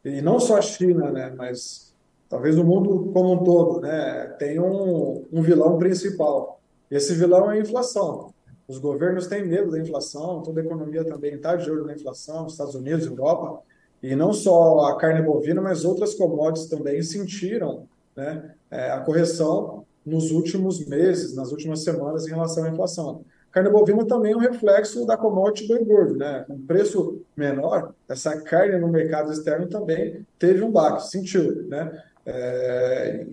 e 0.04 0.20
não 0.20 0.40
só 0.40 0.56
a 0.56 0.62
China, 0.62 1.12
né, 1.12 1.32
mas 1.36 1.94
talvez 2.28 2.58
o 2.58 2.64
mundo 2.64 3.10
como 3.12 3.32
um 3.32 3.44
todo, 3.44 3.80
né, 3.80 4.26
tem 4.38 4.58
um, 4.58 5.24
um 5.32 5.42
vilão 5.42 5.78
principal. 5.78 6.60
Esse 6.90 7.14
vilão 7.14 7.50
é 7.50 7.58
a 7.58 7.60
inflação. 7.60 8.32
Os 8.68 8.78
governos 8.78 9.26
têm 9.26 9.46
medo 9.46 9.70
da 9.70 9.78
inflação, 9.78 10.42
toda 10.42 10.60
a 10.60 10.64
economia 10.64 11.02
também 11.02 11.34
está 11.34 11.56
de 11.56 11.70
olho 11.70 11.86
na 11.86 11.94
inflação, 11.94 12.46
Estados 12.46 12.74
Unidos, 12.74 13.06
Europa, 13.06 13.62
e 14.02 14.14
não 14.14 14.32
só 14.32 14.80
a 14.86 14.96
carne 14.98 15.22
bovina, 15.22 15.60
mas 15.62 15.86
outras 15.86 16.14
commodities 16.14 16.68
também 16.68 17.02
sentiram 17.02 17.88
né, 18.14 18.54
é, 18.70 18.90
a 18.90 19.00
correção 19.00 19.86
nos 20.04 20.30
últimos 20.30 20.86
meses, 20.86 21.34
nas 21.34 21.50
últimas 21.50 21.82
semanas, 21.82 22.26
em 22.26 22.30
relação 22.30 22.64
à 22.64 22.68
inflação. 22.68 23.24
Carne 23.50 23.70
bovina 23.70 24.04
também 24.04 24.32
é 24.32 24.36
um 24.36 24.40
reflexo 24.40 25.06
da 25.06 25.16
commodity 25.16 25.66
boi 25.66 25.82
gordo, 25.84 26.16
né? 26.16 26.44
Com 26.46 26.60
preço 26.60 27.22
menor, 27.34 27.94
essa 28.06 28.38
carne 28.42 28.78
no 28.78 28.88
mercado 28.88 29.32
externo 29.32 29.66
também 29.66 30.26
teve 30.38 30.62
um 30.62 30.70
baque, 30.70 31.08
sentiu, 31.08 31.66
né? 31.66 32.02
É, 32.28 33.26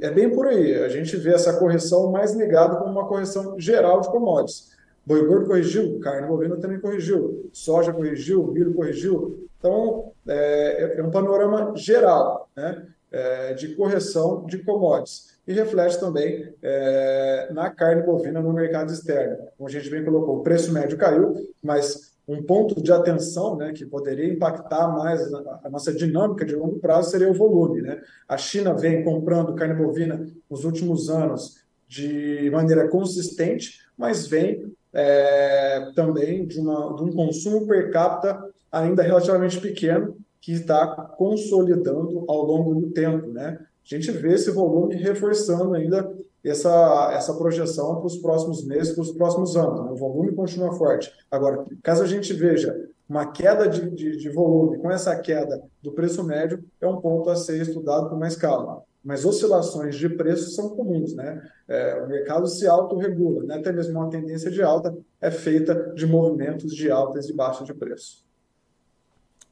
é 0.00 0.10
bem 0.10 0.30
por 0.30 0.46
aí. 0.46 0.82
A 0.82 0.88
gente 0.88 1.16
vê 1.16 1.34
essa 1.34 1.58
correção 1.58 2.10
mais 2.10 2.34
negada 2.34 2.76
como 2.76 2.90
uma 2.90 3.06
correção 3.06 3.58
geral 3.58 4.00
de 4.00 4.08
commodities. 4.08 4.70
Boi 5.04 5.26
gordo 5.26 5.46
corrigiu, 5.46 5.98
carne 6.00 6.26
bovina 6.26 6.56
também 6.56 6.78
corrigiu, 6.78 7.48
soja 7.52 7.92
corrigiu, 7.92 8.46
milho 8.46 8.74
corrigiu. 8.74 9.48
Então, 9.58 10.12
é, 10.26 10.94
é 10.98 11.02
um 11.02 11.10
panorama 11.10 11.72
geral 11.74 12.48
né, 12.56 12.86
é, 13.10 13.54
de 13.54 13.74
correção 13.74 14.44
de 14.46 14.58
commodities 14.58 15.38
e 15.46 15.52
reflete 15.52 15.98
também 15.98 16.54
é, 16.62 17.48
na 17.52 17.70
carne 17.70 18.02
bovina 18.02 18.40
no 18.40 18.52
mercado 18.52 18.92
externo. 18.92 19.38
Como 19.56 19.68
a 19.68 19.72
gente 19.72 19.90
bem 19.90 20.04
colocou, 20.04 20.38
o 20.38 20.42
preço 20.42 20.72
médio 20.72 20.96
caiu, 20.96 21.34
mas 21.62 22.09
um 22.30 22.42
ponto 22.44 22.80
de 22.80 22.92
atenção 22.92 23.56
né, 23.56 23.72
que 23.72 23.84
poderia 23.84 24.32
impactar 24.32 24.86
mais 24.88 25.32
a, 25.34 25.68
nossa 25.68 25.92
dinâmica 25.92 26.44
de 26.44 26.54
longo 26.54 26.78
prazo 26.78 27.10
seria 27.10 27.28
o 27.28 27.34
volume. 27.34 27.82
Né? 27.82 28.00
A 28.28 28.36
China 28.36 28.72
vem 28.72 29.02
comprando 29.02 29.54
carne 29.54 29.74
bovina 29.74 30.24
nos 30.48 30.64
últimos 30.64 31.10
anos 31.10 31.60
de 31.88 32.48
maneira 32.52 32.86
consistente, 32.88 33.80
mas 33.98 34.28
vem 34.28 34.72
é, 34.92 35.90
também 35.96 36.46
de, 36.46 36.60
uma, 36.60 36.94
de 36.94 37.02
um 37.02 37.12
consumo 37.12 37.66
per 37.66 37.90
capita 37.90 38.40
ainda 38.70 39.02
relativamente 39.02 39.60
pequeno, 39.60 40.16
que 40.40 40.52
está 40.52 40.86
consolidando 40.86 42.24
ao 42.28 42.44
longo 42.44 42.74
do 42.76 42.90
tempo. 42.90 43.26
Né? 43.26 43.58
a 43.58 43.96
gente 43.96 44.10
vê 44.12 44.34
esse 44.34 44.52
volume 44.52 44.94
reforçando 44.94 45.74
ainda 45.74 46.08
essa, 46.44 47.12
essa 47.12 47.34
projeção 47.34 47.96
para 47.96 48.06
os 48.06 48.16
próximos 48.16 48.64
meses, 48.64 48.94
para 48.94 49.02
os 49.02 49.12
próximos 49.12 49.56
anos. 49.56 49.84
Né? 49.84 49.90
O 49.90 49.96
volume 49.96 50.34
continua 50.34 50.72
forte. 50.72 51.12
Agora, 51.30 51.64
caso 51.82 52.02
a 52.02 52.06
gente 52.06 52.32
veja 52.32 52.88
uma 53.08 53.26
queda 53.26 53.68
de, 53.68 53.90
de, 53.90 54.16
de, 54.16 54.30
volume 54.30 54.78
com 54.78 54.90
essa 54.90 55.16
queda 55.16 55.60
do 55.82 55.90
preço 55.92 56.22
médio, 56.22 56.64
é 56.80 56.86
um 56.86 57.00
ponto 57.00 57.28
a 57.28 57.34
ser 57.34 57.60
estudado 57.60 58.08
com 58.08 58.16
mais 58.16 58.36
calma. 58.36 58.84
Mas 59.02 59.24
oscilações 59.24 59.96
de 59.96 60.08
preço 60.10 60.50
são 60.50 60.70
comuns, 60.76 61.14
né? 61.14 61.42
É, 61.66 62.02
o 62.02 62.06
mercado 62.06 62.46
se 62.46 62.68
autorregula, 62.68 63.44
né? 63.44 63.56
até 63.56 63.72
mesmo 63.72 63.98
uma 63.98 64.10
tendência 64.10 64.50
de 64.50 64.62
alta 64.62 64.96
é 65.20 65.30
feita 65.30 65.92
de 65.94 66.06
movimentos 66.06 66.74
de 66.74 66.90
altas 66.90 67.28
e 67.28 67.32
baixas 67.32 67.66
de 67.66 67.74
preço. 67.74 68.24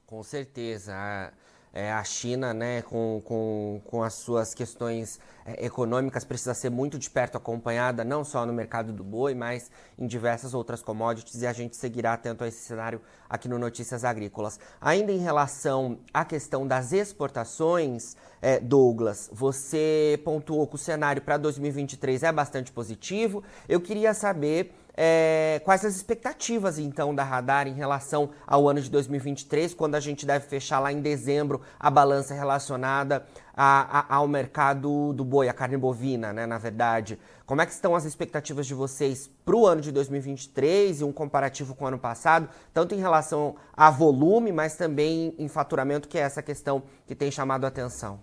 Com 0.07 0.23
certeza 0.23 1.33
é, 1.73 1.93
a 1.93 2.03
China, 2.05 2.55
né, 2.55 2.83
com, 2.83 3.21
com, 3.25 3.81
com 3.85 4.03
as 4.03 4.15
suas 4.15 4.55
questões 4.55 5.21
é, 5.45 5.65
econômicas, 5.65 6.25
precisa 6.25 6.55
ser 6.55 6.71
muito 6.71 6.99
de 6.99 7.09
perto 7.09 7.37
acompanhada, 7.37 8.05
não 8.05 8.25
só 8.25 8.45
no 8.45 8.53
mercado 8.53 8.93
do 8.93 9.05
boi, 9.05 9.35
mas 9.35 9.71
em 9.99 10.07
diversas 10.07 10.55
outras 10.55 10.83
commodities, 10.83 11.43
e 11.43 11.47
a 11.47 11.53
gente 11.53 11.77
seguirá 11.77 12.15
atento 12.15 12.45
a 12.45 12.49
esse 12.49 12.61
cenário 12.61 13.01
aqui 13.29 13.49
no 13.49 13.59
Notícias 13.59 14.05
Agrícolas. 14.05 14.59
Ainda 14.81 15.13
em 15.13 15.19
relação 15.19 15.99
à 16.13 16.25
questão 16.25 16.67
das 16.67 16.93
exportações, 16.93 18.17
é, 18.41 18.59
Douglas, 18.59 19.29
você 19.33 20.21
pontuou 20.25 20.67
que 20.67 20.77
o 20.77 20.79
cenário 20.79 21.21
para 21.23 21.37
2023 21.37 22.23
é 22.23 22.33
bastante 22.33 22.73
positivo. 22.73 23.43
Eu 23.69 23.81
queria 23.81 24.15
saber 24.15 24.75
é, 25.01 25.61
quais 25.65 25.85
as 25.85 25.95
expectativas, 25.95 26.77
então, 26.77 27.15
da 27.15 27.23
Radar 27.23 27.69
em 27.69 27.73
relação 27.73 28.31
ao 28.45 28.69
ano 28.69 28.81
de 28.81 28.91
2023, 28.91 29.73
quando 29.73 29.95
a 29.95 30.01
gente 30.01 30.27
deve 30.27 30.49
fechar 30.49 30.81
lá 30.81 30.93
em 30.93 31.01
dezembro 31.01 31.61
a 31.79 31.89
balança 31.89 32.35
relacionada 32.35 33.25
a, 33.55 34.01
a, 34.01 34.17
ao 34.17 34.27
mercado 34.27 35.13
do 35.13 35.25
boi, 35.25 35.49
a 35.49 35.53
carne 35.53 35.77
bovina, 35.77 36.33
né, 36.33 36.47
na 36.47 36.59
verdade. 36.59 37.17
Como 37.47 37.63
é 37.63 37.67
que 37.67 37.71
estão 37.71 37.95
as 37.95 38.05
expectativas 38.05 38.67
de 38.67 38.75
vocês 38.75 39.31
para 39.45 39.55
o 39.55 39.69
ano 39.69 39.81
de 39.81 39.93
2023 39.93 41.01
e 41.01 41.05
um 41.05 41.13
comparativo 41.13 41.77
com 41.77 41.85
o 41.85 41.89
ano 41.89 41.99
passado, 42.01 42.49
tanto 42.75 42.93
em 42.93 42.99
relação 42.99 43.55
a 43.77 43.93
volume, 43.93 44.51
mas 44.51 44.75
também 44.75 45.33
em 45.39 45.47
faturamento, 45.47 46.09
que 46.09 46.19
é 46.19 46.23
essa 46.23 46.43
questão 46.43 46.83
que 47.07 47.15
tem 47.15 47.31
chamado 47.31 47.65
a 47.65 47.69
atenção? 47.69 48.19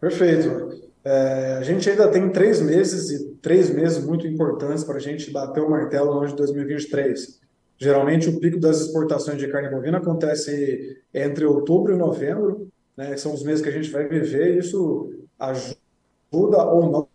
Perfeito. 0.00 0.89
É, 1.04 1.56
a 1.58 1.62
gente 1.62 1.88
ainda 1.88 2.08
tem 2.08 2.30
três 2.30 2.60
meses 2.60 3.10
e 3.10 3.34
três 3.36 3.70
meses 3.70 4.04
muito 4.04 4.26
importantes 4.26 4.84
para 4.84 4.96
a 4.96 5.00
gente 5.00 5.30
bater 5.30 5.62
o 5.62 5.70
martelo 5.70 6.12
no 6.12 6.20
ano 6.20 6.28
de 6.28 6.36
2023. 6.36 7.40
Geralmente 7.78 8.28
o 8.28 8.38
pico 8.38 8.60
das 8.60 8.80
exportações 8.80 9.38
de 9.38 9.48
carne 9.48 9.70
bovina 9.70 9.98
acontece 9.98 10.98
entre 11.14 11.46
outubro 11.46 11.94
e 11.94 11.96
novembro, 11.96 12.68
né, 12.94 13.14
que 13.14 13.20
são 13.20 13.32
os 13.32 13.42
meses 13.42 13.62
que 13.62 13.70
a 13.70 13.72
gente 13.72 13.90
vai 13.90 14.06
viver, 14.06 14.54
e 14.54 14.58
isso 14.58 15.10
ajuda 15.38 16.62
ou 16.64 17.08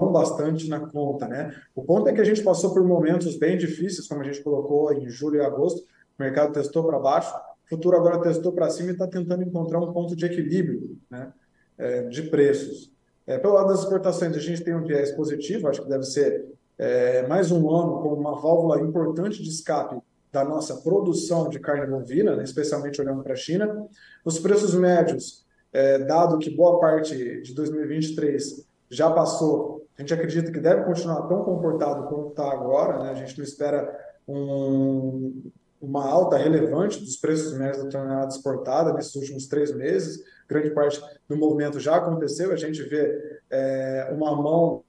não 0.00 0.12
bastante 0.12 0.68
na 0.68 0.80
conta, 0.80 1.28
né? 1.28 1.54
O 1.74 1.82
ponto 1.82 2.08
é 2.08 2.12
que 2.12 2.20
a 2.20 2.24
gente 2.24 2.42
passou 2.42 2.72
por 2.72 2.82
momentos 2.84 3.36
bem 3.36 3.58
difíceis, 3.58 4.08
como 4.08 4.22
a 4.22 4.24
gente 4.24 4.42
colocou 4.42 4.90
em 4.92 5.08
julho 5.10 5.36
e 5.36 5.44
agosto, 5.44 5.80
o 5.80 6.22
mercado 6.22 6.52
testou 6.52 6.84
para 6.84 6.98
baixo, 6.98 7.34
o 7.66 7.68
futuro 7.68 7.96
agora 7.96 8.20
testou 8.20 8.52
para 8.52 8.70
cima 8.70 8.90
e 8.90 8.92
está 8.92 9.06
tentando 9.06 9.42
encontrar 9.42 9.80
um 9.80 9.92
ponto 9.92 10.16
de 10.16 10.24
equilíbrio, 10.24 10.96
né? 11.10 11.30
É, 11.78 12.02
de 12.02 12.22
preços. 12.24 12.90
É, 13.26 13.38
pelo 13.38 13.54
lado 13.54 13.68
das 13.68 13.80
exportações, 13.80 14.36
a 14.36 14.40
gente 14.40 14.64
tem 14.64 14.74
um 14.74 14.84
viés 14.84 15.12
positivo, 15.12 15.68
acho 15.68 15.82
que 15.82 15.88
deve 15.88 16.04
ser 16.04 16.46
é, 16.78 17.26
mais 17.26 17.50
um 17.50 17.70
ano 17.70 18.00
como 18.00 18.14
uma 18.14 18.40
válvula 18.40 18.80
importante 18.80 19.42
de 19.42 19.48
escape 19.48 19.98
da 20.32 20.44
nossa 20.44 20.76
produção 20.76 21.48
de 21.48 21.58
carne 21.58 21.86
bovina, 21.86 22.36
né, 22.36 22.44
especialmente 22.44 23.00
olhando 23.00 23.22
para 23.22 23.32
a 23.32 23.36
China. 23.36 23.86
Os 24.24 24.38
preços 24.38 24.74
médios, 24.74 25.44
é, 25.72 25.98
dado 25.98 26.38
que 26.38 26.50
boa 26.50 26.78
parte 26.80 27.42
de 27.42 27.54
2023 27.54 28.66
já 28.90 29.10
passou, 29.10 29.86
a 29.96 30.00
gente 30.00 30.14
acredita 30.14 30.52
que 30.52 30.60
deve 30.60 30.84
continuar 30.84 31.22
tão 31.22 31.42
comportado 31.42 32.04
como 32.04 32.28
está 32.28 32.50
agora, 32.50 33.02
né? 33.02 33.10
a 33.10 33.14
gente 33.14 33.36
não 33.36 33.44
espera 33.44 33.98
um, 34.26 35.50
uma 35.80 36.04
alta 36.04 36.36
relevante 36.36 36.98
dos 37.00 37.16
preços 37.16 37.56
médios 37.56 37.84
da 37.84 37.90
tonelada 37.90 38.28
exportada 38.28 38.92
nesses 38.92 39.14
últimos 39.14 39.46
três 39.46 39.74
meses. 39.74 40.24
Grande 40.48 40.70
parte 40.70 41.00
do 41.28 41.36
movimento 41.36 41.78
já 41.78 41.96
aconteceu. 41.96 42.52
A 42.52 42.56
gente 42.56 42.82
vê 42.82 43.40
é, 43.50 44.08
uma 44.12 44.34
mão 44.34 44.84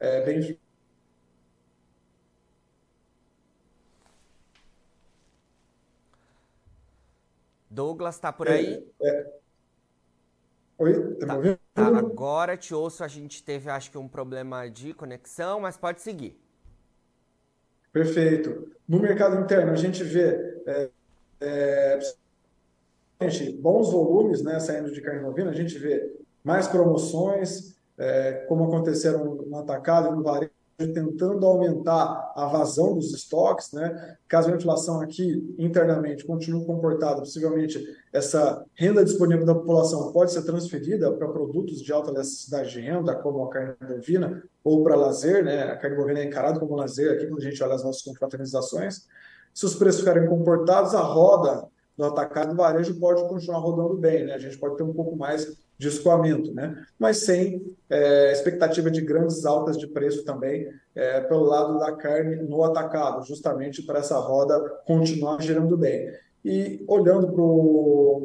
é, 0.00 0.24
bem. 0.24 0.58
Douglas, 7.70 8.16
está 8.16 8.32
por 8.32 8.48
aí? 8.48 8.84
É, 9.00 9.08
é. 9.08 9.38
Oi, 10.78 11.16
tá, 11.16 11.26
tá, 11.26 11.58
tá, 11.74 11.98
agora 11.98 12.56
te 12.56 12.74
ouço. 12.74 13.04
A 13.04 13.08
gente 13.08 13.42
teve, 13.42 13.68
acho 13.68 13.90
que, 13.90 13.98
um 13.98 14.08
problema 14.08 14.68
de 14.68 14.94
conexão, 14.94 15.60
mas 15.60 15.76
pode 15.76 16.00
seguir. 16.00 16.40
Perfeito. 17.98 18.68
No 18.88 19.00
mercado 19.00 19.40
interno, 19.40 19.72
a 19.72 19.76
gente 19.76 20.04
vê 20.04 20.28
é, 20.68 20.88
é, 21.40 21.98
bons 23.60 23.90
volumes 23.90 24.40
né, 24.40 24.60
saindo 24.60 24.92
de 24.92 25.00
carne 25.00 25.20
bovina, 25.20 25.50
a 25.50 25.54
gente 25.54 25.76
vê 25.76 26.08
mais 26.44 26.68
promoções, 26.68 27.76
é, 27.98 28.44
como 28.48 28.66
aconteceram 28.66 29.34
no 29.34 29.58
atacado 29.58 30.12
e 30.12 30.16
no 30.16 30.22
varejo, 30.22 30.52
tentando 30.86 31.44
aumentar 31.44 32.32
a 32.36 32.46
vazão 32.46 32.94
dos 32.94 33.12
estoques, 33.12 33.72
né? 33.72 34.16
Caso 34.28 34.52
a 34.52 34.56
inflação 34.56 35.00
aqui 35.00 35.54
internamente 35.58 36.24
continue 36.24 36.64
comportada, 36.64 37.18
possivelmente 37.18 37.84
essa 38.12 38.64
renda 38.74 39.04
disponível 39.04 39.44
da 39.44 39.56
população 39.56 40.12
pode 40.12 40.32
ser 40.32 40.42
transferida 40.42 41.10
para 41.12 41.26
produtos 41.28 41.82
de 41.82 41.92
alta 41.92 42.12
necessidade 42.12 42.70
de 42.70 42.80
renda, 42.80 43.16
como 43.16 43.42
a 43.44 43.50
carne 43.50 43.74
bovina, 43.80 44.42
ou 44.62 44.84
para 44.84 44.94
lazer, 44.94 45.44
né? 45.44 45.64
A 45.64 45.76
carne 45.76 45.96
bovina 45.96 46.20
é 46.20 46.24
encarada 46.24 46.60
como 46.60 46.76
lazer 46.76 47.12
aqui 47.12 47.26
quando 47.26 47.40
a 47.40 47.50
gente 47.50 47.60
olha 47.62 47.74
as 47.74 47.82
nossas 47.82 48.02
confraternizações. 48.02 49.06
Se 49.52 49.66
os 49.66 49.74
preços 49.74 50.00
ficarem 50.00 50.28
comportados, 50.28 50.94
a 50.94 51.00
roda 51.00 51.66
do 51.98 52.04
atacado 52.04 52.52
e 52.52 52.56
varejo 52.56 52.98
pode 53.00 53.20
continuar 53.28 53.58
rodando 53.58 53.94
bem, 53.94 54.24
né? 54.24 54.34
A 54.34 54.38
gente 54.38 54.56
pode 54.56 54.76
ter 54.76 54.84
um 54.84 54.92
pouco 54.92 55.16
mais 55.16 55.58
de 55.76 55.88
escoamento, 55.88 56.54
né? 56.54 56.80
Mas 56.96 57.18
sem 57.18 57.76
é, 57.90 58.32
expectativa 58.32 58.88
de 58.88 59.00
grandes 59.00 59.44
altas 59.44 59.76
de 59.76 59.88
preço 59.88 60.24
também 60.24 60.68
é, 60.94 61.20
pelo 61.22 61.42
lado 61.42 61.76
da 61.78 61.90
carne 61.92 62.36
no 62.36 62.62
atacado, 62.62 63.26
justamente 63.26 63.82
para 63.82 63.98
essa 63.98 64.16
roda 64.16 64.60
continuar 64.86 65.42
girando 65.42 65.76
bem. 65.76 66.12
E 66.44 66.84
olhando 66.86 67.32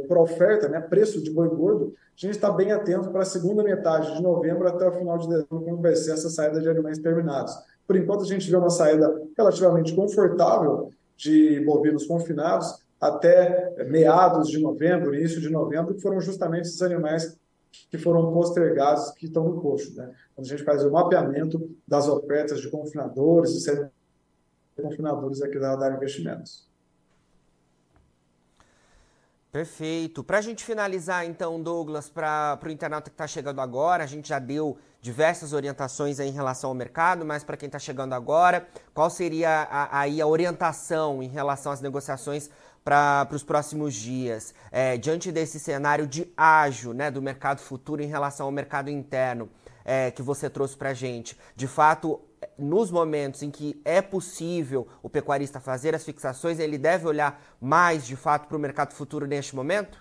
para 0.08 0.20
a 0.20 0.22
oferta, 0.22 0.70
né, 0.70 0.80
preço 0.80 1.22
de 1.22 1.32
boi 1.32 1.50
gordo, 1.50 1.94
a 1.96 2.22
gente 2.25 2.36
está 2.36 2.51
bem 2.51 2.72
atento 2.72 3.10
para 3.10 3.24
a 3.24 3.25
segunda 3.25 3.63
metade 3.63 4.15
de 4.15 4.22
novembro 4.22 4.68
até 4.68 4.88
o 4.88 4.92
final 4.92 5.18
de 5.18 5.27
dezembro, 5.27 5.62
como 5.62 5.82
vai 5.82 5.96
ser 5.96 6.12
essa 6.12 6.30
saída 6.30 6.62
de 6.62 6.70
alimentos 6.70 7.00
terminados. 7.00 7.56
Por 7.88 7.96
enquanto, 7.96 8.22
a 8.24 8.27
gente 8.27 8.50
vê 8.50 8.56
uma 8.56 8.70
saída 8.70 9.12
relativamente 9.36 9.96
confortável 9.96 10.92
de 11.18 11.60
bovinos 11.65 12.06
confinados, 12.06 12.83
até 13.03 13.83
meados 13.86 14.48
de 14.48 14.60
novembro, 14.60 15.13
início 15.13 15.41
de 15.41 15.50
novembro, 15.50 15.93
que 15.93 16.01
foram 16.01 16.22
justamente 16.22 16.67
esses 16.67 16.81
animais 16.81 17.38
que 17.89 17.98
foram 17.98 18.31
postergados, 18.31 19.12
que 19.12 19.25
estão 19.25 19.43
no 19.43 19.60
coxo. 19.60 19.93
Né? 19.95 20.13
Quando 20.33 20.48
a 20.48 20.50
gente 20.50 20.63
faz 20.63 20.83
o 20.86 20.91
mapeamento 20.91 21.69
das 21.88 22.07
ofertas 22.07 22.62
de 22.62 22.69
confinadores 22.69 23.67
e 23.67 24.81
confinadores 24.81 25.41
aqui 25.41 25.60
da 25.60 25.72
Radar 25.72 25.95
Investimentos. 25.95 26.72
Perfeito. 29.51 30.24
Para 30.24 30.39
a 30.39 30.41
gente 30.41 30.63
finalizar, 30.63 31.25
então, 31.25 31.62
Douglas, 31.62 32.10
para 32.10 32.60
o 32.65 32.69
internauta 32.69 33.10
que 33.10 33.13
está 33.13 33.27
chegando 33.27 33.62
agora, 33.62 34.03
a 34.03 34.07
gente 34.07 34.29
já 34.29 34.39
deu 34.39 34.77
diversas 35.00 35.53
orientações 35.53 36.19
em 36.19 36.31
relação 36.31 36.72
ao 36.72 36.74
mercado, 36.74 37.24
mas 37.24 37.43
para 37.43 37.55
quem 37.55 37.67
está 37.67 37.77
chegando 37.77 38.13
agora, 38.13 38.65
qual 38.95 39.12
seria 39.12 39.67
a, 39.69 40.01
a 40.01 40.25
orientação 40.25 41.22
em 41.22 41.27
relação 41.27 41.72
às 41.72 41.81
negociações 41.81 42.50
para 42.84 43.28
os 43.32 43.44
próximos 43.44 43.94
dias, 43.94 44.54
é, 44.72 44.98
diante 44.98 45.32
desse 45.32 45.60
cenário 45.60 46.06
de 46.06 46.32
ágio 46.36 46.94
né, 46.94 47.10
do 47.10 47.22
mercado 47.22 47.60
futuro 47.60 48.02
em 48.02 48.08
relação 48.08 48.46
ao 48.46 48.52
mercado 48.52 48.90
interno 48.90 49.50
é, 49.86 50.12
que 50.12 50.22
você 50.22 50.50
trouxe 50.50 50.75
para 50.75 50.90
a 50.90 50.94
gente? 50.94 51.38
De 51.56 51.68
fato, 51.68 52.20
nos 52.58 52.91
momentos 52.91 53.41
em 53.41 53.50
que 53.50 53.82
é 53.86 54.02
possível 54.02 54.88
o 55.02 55.10
pecuarista 55.10 55.60
fazer 55.60 55.96
as 55.96 56.04
fixações, 56.04 56.60
ele 56.60 56.78
deve 56.78 57.08
olhar 57.08 57.41
mais 57.60 58.06
de 58.06 58.15
fato 58.15 58.48
para 58.48 58.58
o 58.58 58.60
mercado 58.60 58.93
futuro 58.93 59.26
neste 59.26 59.56
momento? 59.56 59.98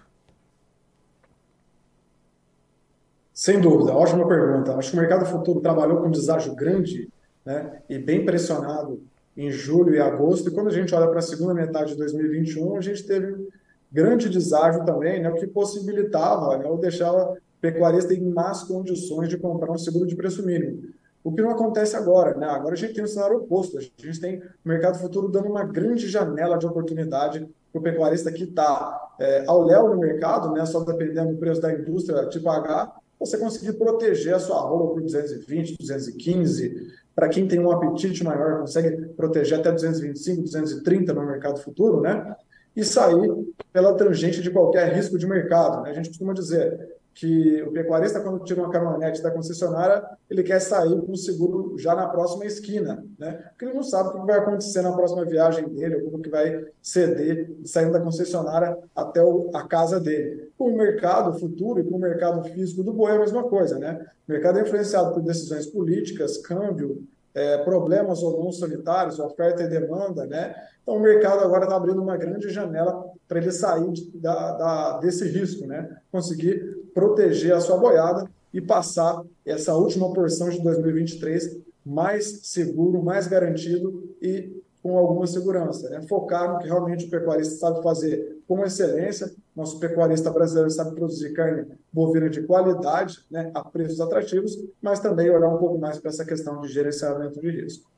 Sem 3.33 3.61
dúvida, 3.61 3.95
ótima 3.95 4.27
pergunta. 4.29 4.77
Acho 4.77 4.91
que 4.91 4.97
o 4.97 5.01
mercado 5.01 5.25
futuro 5.25 5.61
trabalhou 5.61 6.01
com 6.01 6.09
um 6.09 6.11
deságio 6.11 6.55
grande 6.55 7.09
né, 7.45 7.81
e 7.89 7.99
bem 7.99 8.25
pressionado 8.25 9.03
em 9.37 9.51
julho 9.51 9.95
e 9.95 10.01
agosto, 10.01 10.49
e 10.49 10.53
quando 10.53 10.69
a 10.69 10.73
gente 10.73 10.95
olha 10.95 11.09
para 11.09 11.19
a 11.19 11.23
segunda 11.23 11.55
metade 11.55 11.93
de 11.93 11.99
2021, 11.99 12.77
a 12.77 12.81
gente 12.81 13.05
teve 13.05 13.49
grande 13.91 14.29
deságio 14.29 14.85
também, 14.85 15.23
né, 15.23 15.31
o 15.31 15.35
que 15.35 15.47
possibilitava 15.47 16.59
né, 16.59 16.67
ou 16.67 16.79
deixava 16.79 17.37
pecuarista 17.61 18.13
em 18.13 18.21
más 18.33 18.65
condições 18.65 19.29
de 19.29 19.39
comprar 19.39 19.71
um 19.71 19.79
seguro 19.79 20.07
de 20.07 20.17
preço 20.17 20.45
mínimo. 20.45 20.83
O 21.25 21.33
que 21.33 21.41
não 21.41 21.51
acontece 21.51 21.97
agora, 21.97 22.37
né? 22.37 22.47
Agora 22.47 22.75
a 22.75 22.77
gente 22.77 22.95
tem 22.95 23.05
um 23.05 23.07
cenário 23.07 23.37
oposto. 23.37 23.79
A 23.79 23.81
gente 23.81 24.21
tem 24.21 24.39
o 24.39 24.69
mercado 24.69 24.99
futuro 24.99 25.29
dando 25.29 25.49
uma 25.49 25.65
grande 25.65 26.09
janela 26.09 26.59
de 26.59 26.67
oportunidade 26.67 27.49
para 27.73 27.79
o 27.79 27.83
pecuarista 27.83 28.33
que 28.33 28.43
está 28.43 29.01
é, 29.21 29.45
ao 29.47 29.63
léu 29.63 29.89
no 29.89 30.01
mercado, 30.01 30.51
né? 30.51 30.67
Só 30.67 30.81
dependendo 30.81 31.33
do 31.33 31.39
preço 31.39 31.61
da 31.61 31.73
indústria 31.73 32.27
te 32.27 32.41
pagar, 32.41 32.93
você 33.27 33.39
conseguir 33.39 33.73
proteger 33.75 34.35
a 34.35 34.39
sua 34.39 34.61
roupa 34.61 34.95
por 34.95 35.03
220, 35.03 35.77
215, 35.79 36.93
para 37.15 37.29
quem 37.29 37.47
tem 37.47 37.61
um 37.61 37.71
apetite 37.71 38.25
maior, 38.25 38.61
consegue 38.61 39.09
proteger 39.17 39.59
até 39.61 39.71
225, 39.71 40.43
230 40.43 41.13
no 41.13 41.27
mercado 41.27 41.59
futuro, 41.61 42.01
né? 42.01 42.35
E 42.75 42.85
sair 42.85 43.31
pela 43.73 43.95
tangente 43.95 44.41
de 44.41 44.51
qualquer 44.51 44.95
risco 44.95 45.19
de 45.19 45.27
mercado. 45.27 45.83
Né? 45.83 45.91
A 45.91 45.95
gente 45.95 46.09
costuma 46.09 46.33
dizer 46.33 46.97
que 47.15 47.63
o 47.63 47.73
pecuarista, 47.73 48.21
quando 48.21 48.43
tira 48.45 48.63
uma 48.63 48.71
caminhonete 48.71 49.23
da 49.23 49.31
concessionária, 49.31 50.03
ele 50.31 50.43
quer 50.43 50.61
sair 50.61 51.01
com 51.03 51.13
o 51.13 51.17
seguro 51.17 51.77
já 51.79 51.95
na 51.95 52.09
próxima 52.09 52.47
esquina, 52.47 53.05
né? 53.19 53.33
Porque 53.51 53.67
ele 53.67 53.75
não 53.75 53.83
sabe 53.83 54.09
o 54.09 54.21
que 54.21 54.27
vai 54.27 54.39
acontecer 54.39 54.83
na 54.83 54.93
próxima 54.93 55.25
viagem 55.25 55.69
dele, 55.69 55.97
ou 55.97 56.11
como 56.11 56.23
que 56.23 56.31
vai 56.31 56.65
ceder 56.81 57.55
saindo 57.65 57.93
da 57.93 58.01
concessionária 58.01 58.79
até 58.97 59.21
a 59.53 59.67
casa 59.67 60.01
dele. 60.01 60.51
Com 60.57 60.71
o 60.71 60.77
mercado 60.77 61.39
futuro 61.39 61.81
e 61.81 61.85
com 61.85 61.97
o 61.97 62.01
mercado 62.01 62.43
físico 62.49 62.83
do 62.83 62.93
boi 62.93 63.13
é 63.13 63.17
a 63.17 63.21
mesma 63.21 63.45
coisa, 63.45 63.79
né? 63.79 64.07
O 64.27 64.33
mercado 64.33 64.59
é 64.59 64.63
influenciado 64.63 65.13
por 65.13 65.23
decisões 65.23 65.67
políticas, 65.67 66.39
câmbio, 66.39 67.07
é, 67.35 67.59
problemas 67.59 68.23
ou 68.23 68.43
não 68.45 68.53
sanitários, 68.53 69.19
oferta 69.19 69.63
e 69.63 69.69
demanda, 69.69 70.27
né? 70.27 70.55
Então 70.83 70.97
o 70.97 71.01
mercado 71.01 71.45
agora 71.45 71.65
está 71.65 71.77
abrindo 71.77 72.03
uma 72.03 72.17
grande 72.17 72.51
janela 72.51 73.05
para 73.29 73.39
ele 73.39 73.53
sair 73.53 73.93
da, 74.15 74.53
da, 74.53 74.99
desse 74.99 75.27
risco, 75.29 75.67
né? 75.67 75.97
Conseguir 76.11 76.82
proteger 76.95 77.55
a 77.55 77.61
sua 77.61 77.77
boiada 77.77 78.29
e 78.53 78.61
passar 78.61 79.23
essa 79.45 79.75
última 79.75 80.13
porção 80.13 80.49
de 80.51 80.61
2023 80.61 81.59
mais 81.85 82.41
seguro, 82.45 83.03
mais 83.03 83.27
garantido 83.27 84.15
e 84.21 84.63
com 84.83 84.99
alguma 84.99 85.27
segurança. 85.27 85.89
Né? 85.89 86.03
Focar 86.03 86.53
no 86.53 86.59
que 86.59 86.67
realmente 86.67 87.07
o 87.07 87.11
pecuarista 87.11 87.55
sabe 87.55 87.83
fazer 87.83 88.39
com 88.47 88.65
excelência. 88.65 89.33
Nosso 89.55 89.79
pecuarista 89.79 90.31
brasileiro 90.31 90.71
sabe 90.71 90.95
produzir 90.95 91.33
carne 91.33 91.67
bovina 91.93 92.29
de 92.29 92.43
qualidade, 92.43 93.25
né, 93.31 93.51
a 93.55 93.63
preços 93.65 94.01
atrativos, 94.01 94.57
mas 94.81 94.99
também 94.99 95.31
olhar 95.31 95.49
um 95.49 95.59
pouco 95.59 95.79
mais 95.79 95.99
para 95.99 96.11
essa 96.11 96.25
questão 96.25 96.61
de 96.61 96.69
gerenciamento 96.69 97.41
de 97.41 97.51
risco. 97.51 97.91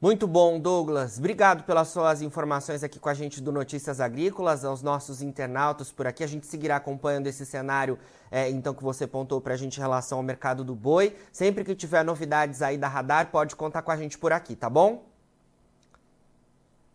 Muito 0.00 0.26
bom, 0.26 0.58
Douglas. 0.58 1.18
Obrigado 1.18 1.62
pelas 1.64 1.88
suas 1.88 2.22
informações 2.22 2.82
aqui 2.82 2.98
com 2.98 3.10
a 3.10 3.12
gente 3.12 3.38
do 3.42 3.52
Notícias 3.52 4.00
Agrícolas, 4.00 4.64
aos 4.64 4.82
nossos 4.82 5.20
internautas 5.20 5.92
por 5.92 6.06
aqui. 6.06 6.24
A 6.24 6.26
gente 6.26 6.46
seguirá 6.46 6.76
acompanhando 6.76 7.26
esse 7.26 7.44
cenário, 7.44 7.98
é, 8.30 8.48
então, 8.48 8.72
que 8.72 8.82
você 8.82 9.06
pontou 9.06 9.42
para 9.42 9.52
a 9.52 9.56
gente 9.58 9.76
em 9.76 9.80
relação 9.80 10.16
ao 10.16 10.24
mercado 10.24 10.64
do 10.64 10.74
boi. 10.74 11.14
Sempre 11.30 11.64
que 11.64 11.74
tiver 11.74 12.02
novidades 12.02 12.62
aí 12.62 12.78
da 12.78 12.88
Radar, 12.88 13.30
pode 13.30 13.54
contar 13.54 13.82
com 13.82 13.90
a 13.90 13.96
gente 13.96 14.16
por 14.16 14.32
aqui, 14.32 14.56
tá 14.56 14.70
bom? 14.70 15.04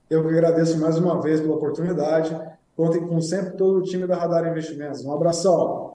Eu 0.10 0.24
que 0.24 0.30
agradeço 0.30 0.80
mais 0.80 0.98
uma 0.98 1.22
vez 1.22 1.40
pela 1.40 1.54
oportunidade. 1.54 2.36
Contem 2.76 3.08
com 3.08 3.22
sempre 3.22 3.56
todo 3.56 3.78
o 3.78 3.84
time 3.84 4.08
da 4.08 4.16
Radar 4.16 4.48
Investimentos. 4.48 5.06
Um 5.06 5.14
abração. 5.14 5.94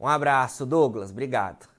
Um 0.00 0.06
abraço, 0.06 0.64
Douglas. 0.64 1.10
Obrigado. 1.10 1.77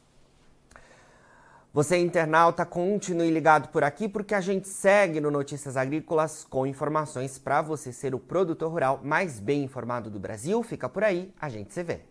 Você, 1.73 1.97
internauta, 1.97 2.65
continue 2.65 3.31
ligado 3.31 3.69
por 3.69 3.83
aqui 3.83 4.09
porque 4.09 4.35
a 4.35 4.41
gente 4.41 4.67
segue 4.67 5.21
no 5.21 5.31
Notícias 5.31 5.77
Agrícolas 5.77 6.43
com 6.43 6.67
informações 6.67 7.37
para 7.37 7.61
você 7.61 7.93
ser 7.93 8.13
o 8.13 8.19
produtor 8.19 8.71
rural 8.71 8.99
mais 9.03 9.39
bem 9.39 9.63
informado 9.63 10.09
do 10.09 10.19
Brasil. 10.19 10.61
Fica 10.63 10.89
por 10.89 11.03
aí, 11.03 11.31
a 11.39 11.47
gente 11.47 11.73
se 11.73 11.83
vê. 11.83 12.10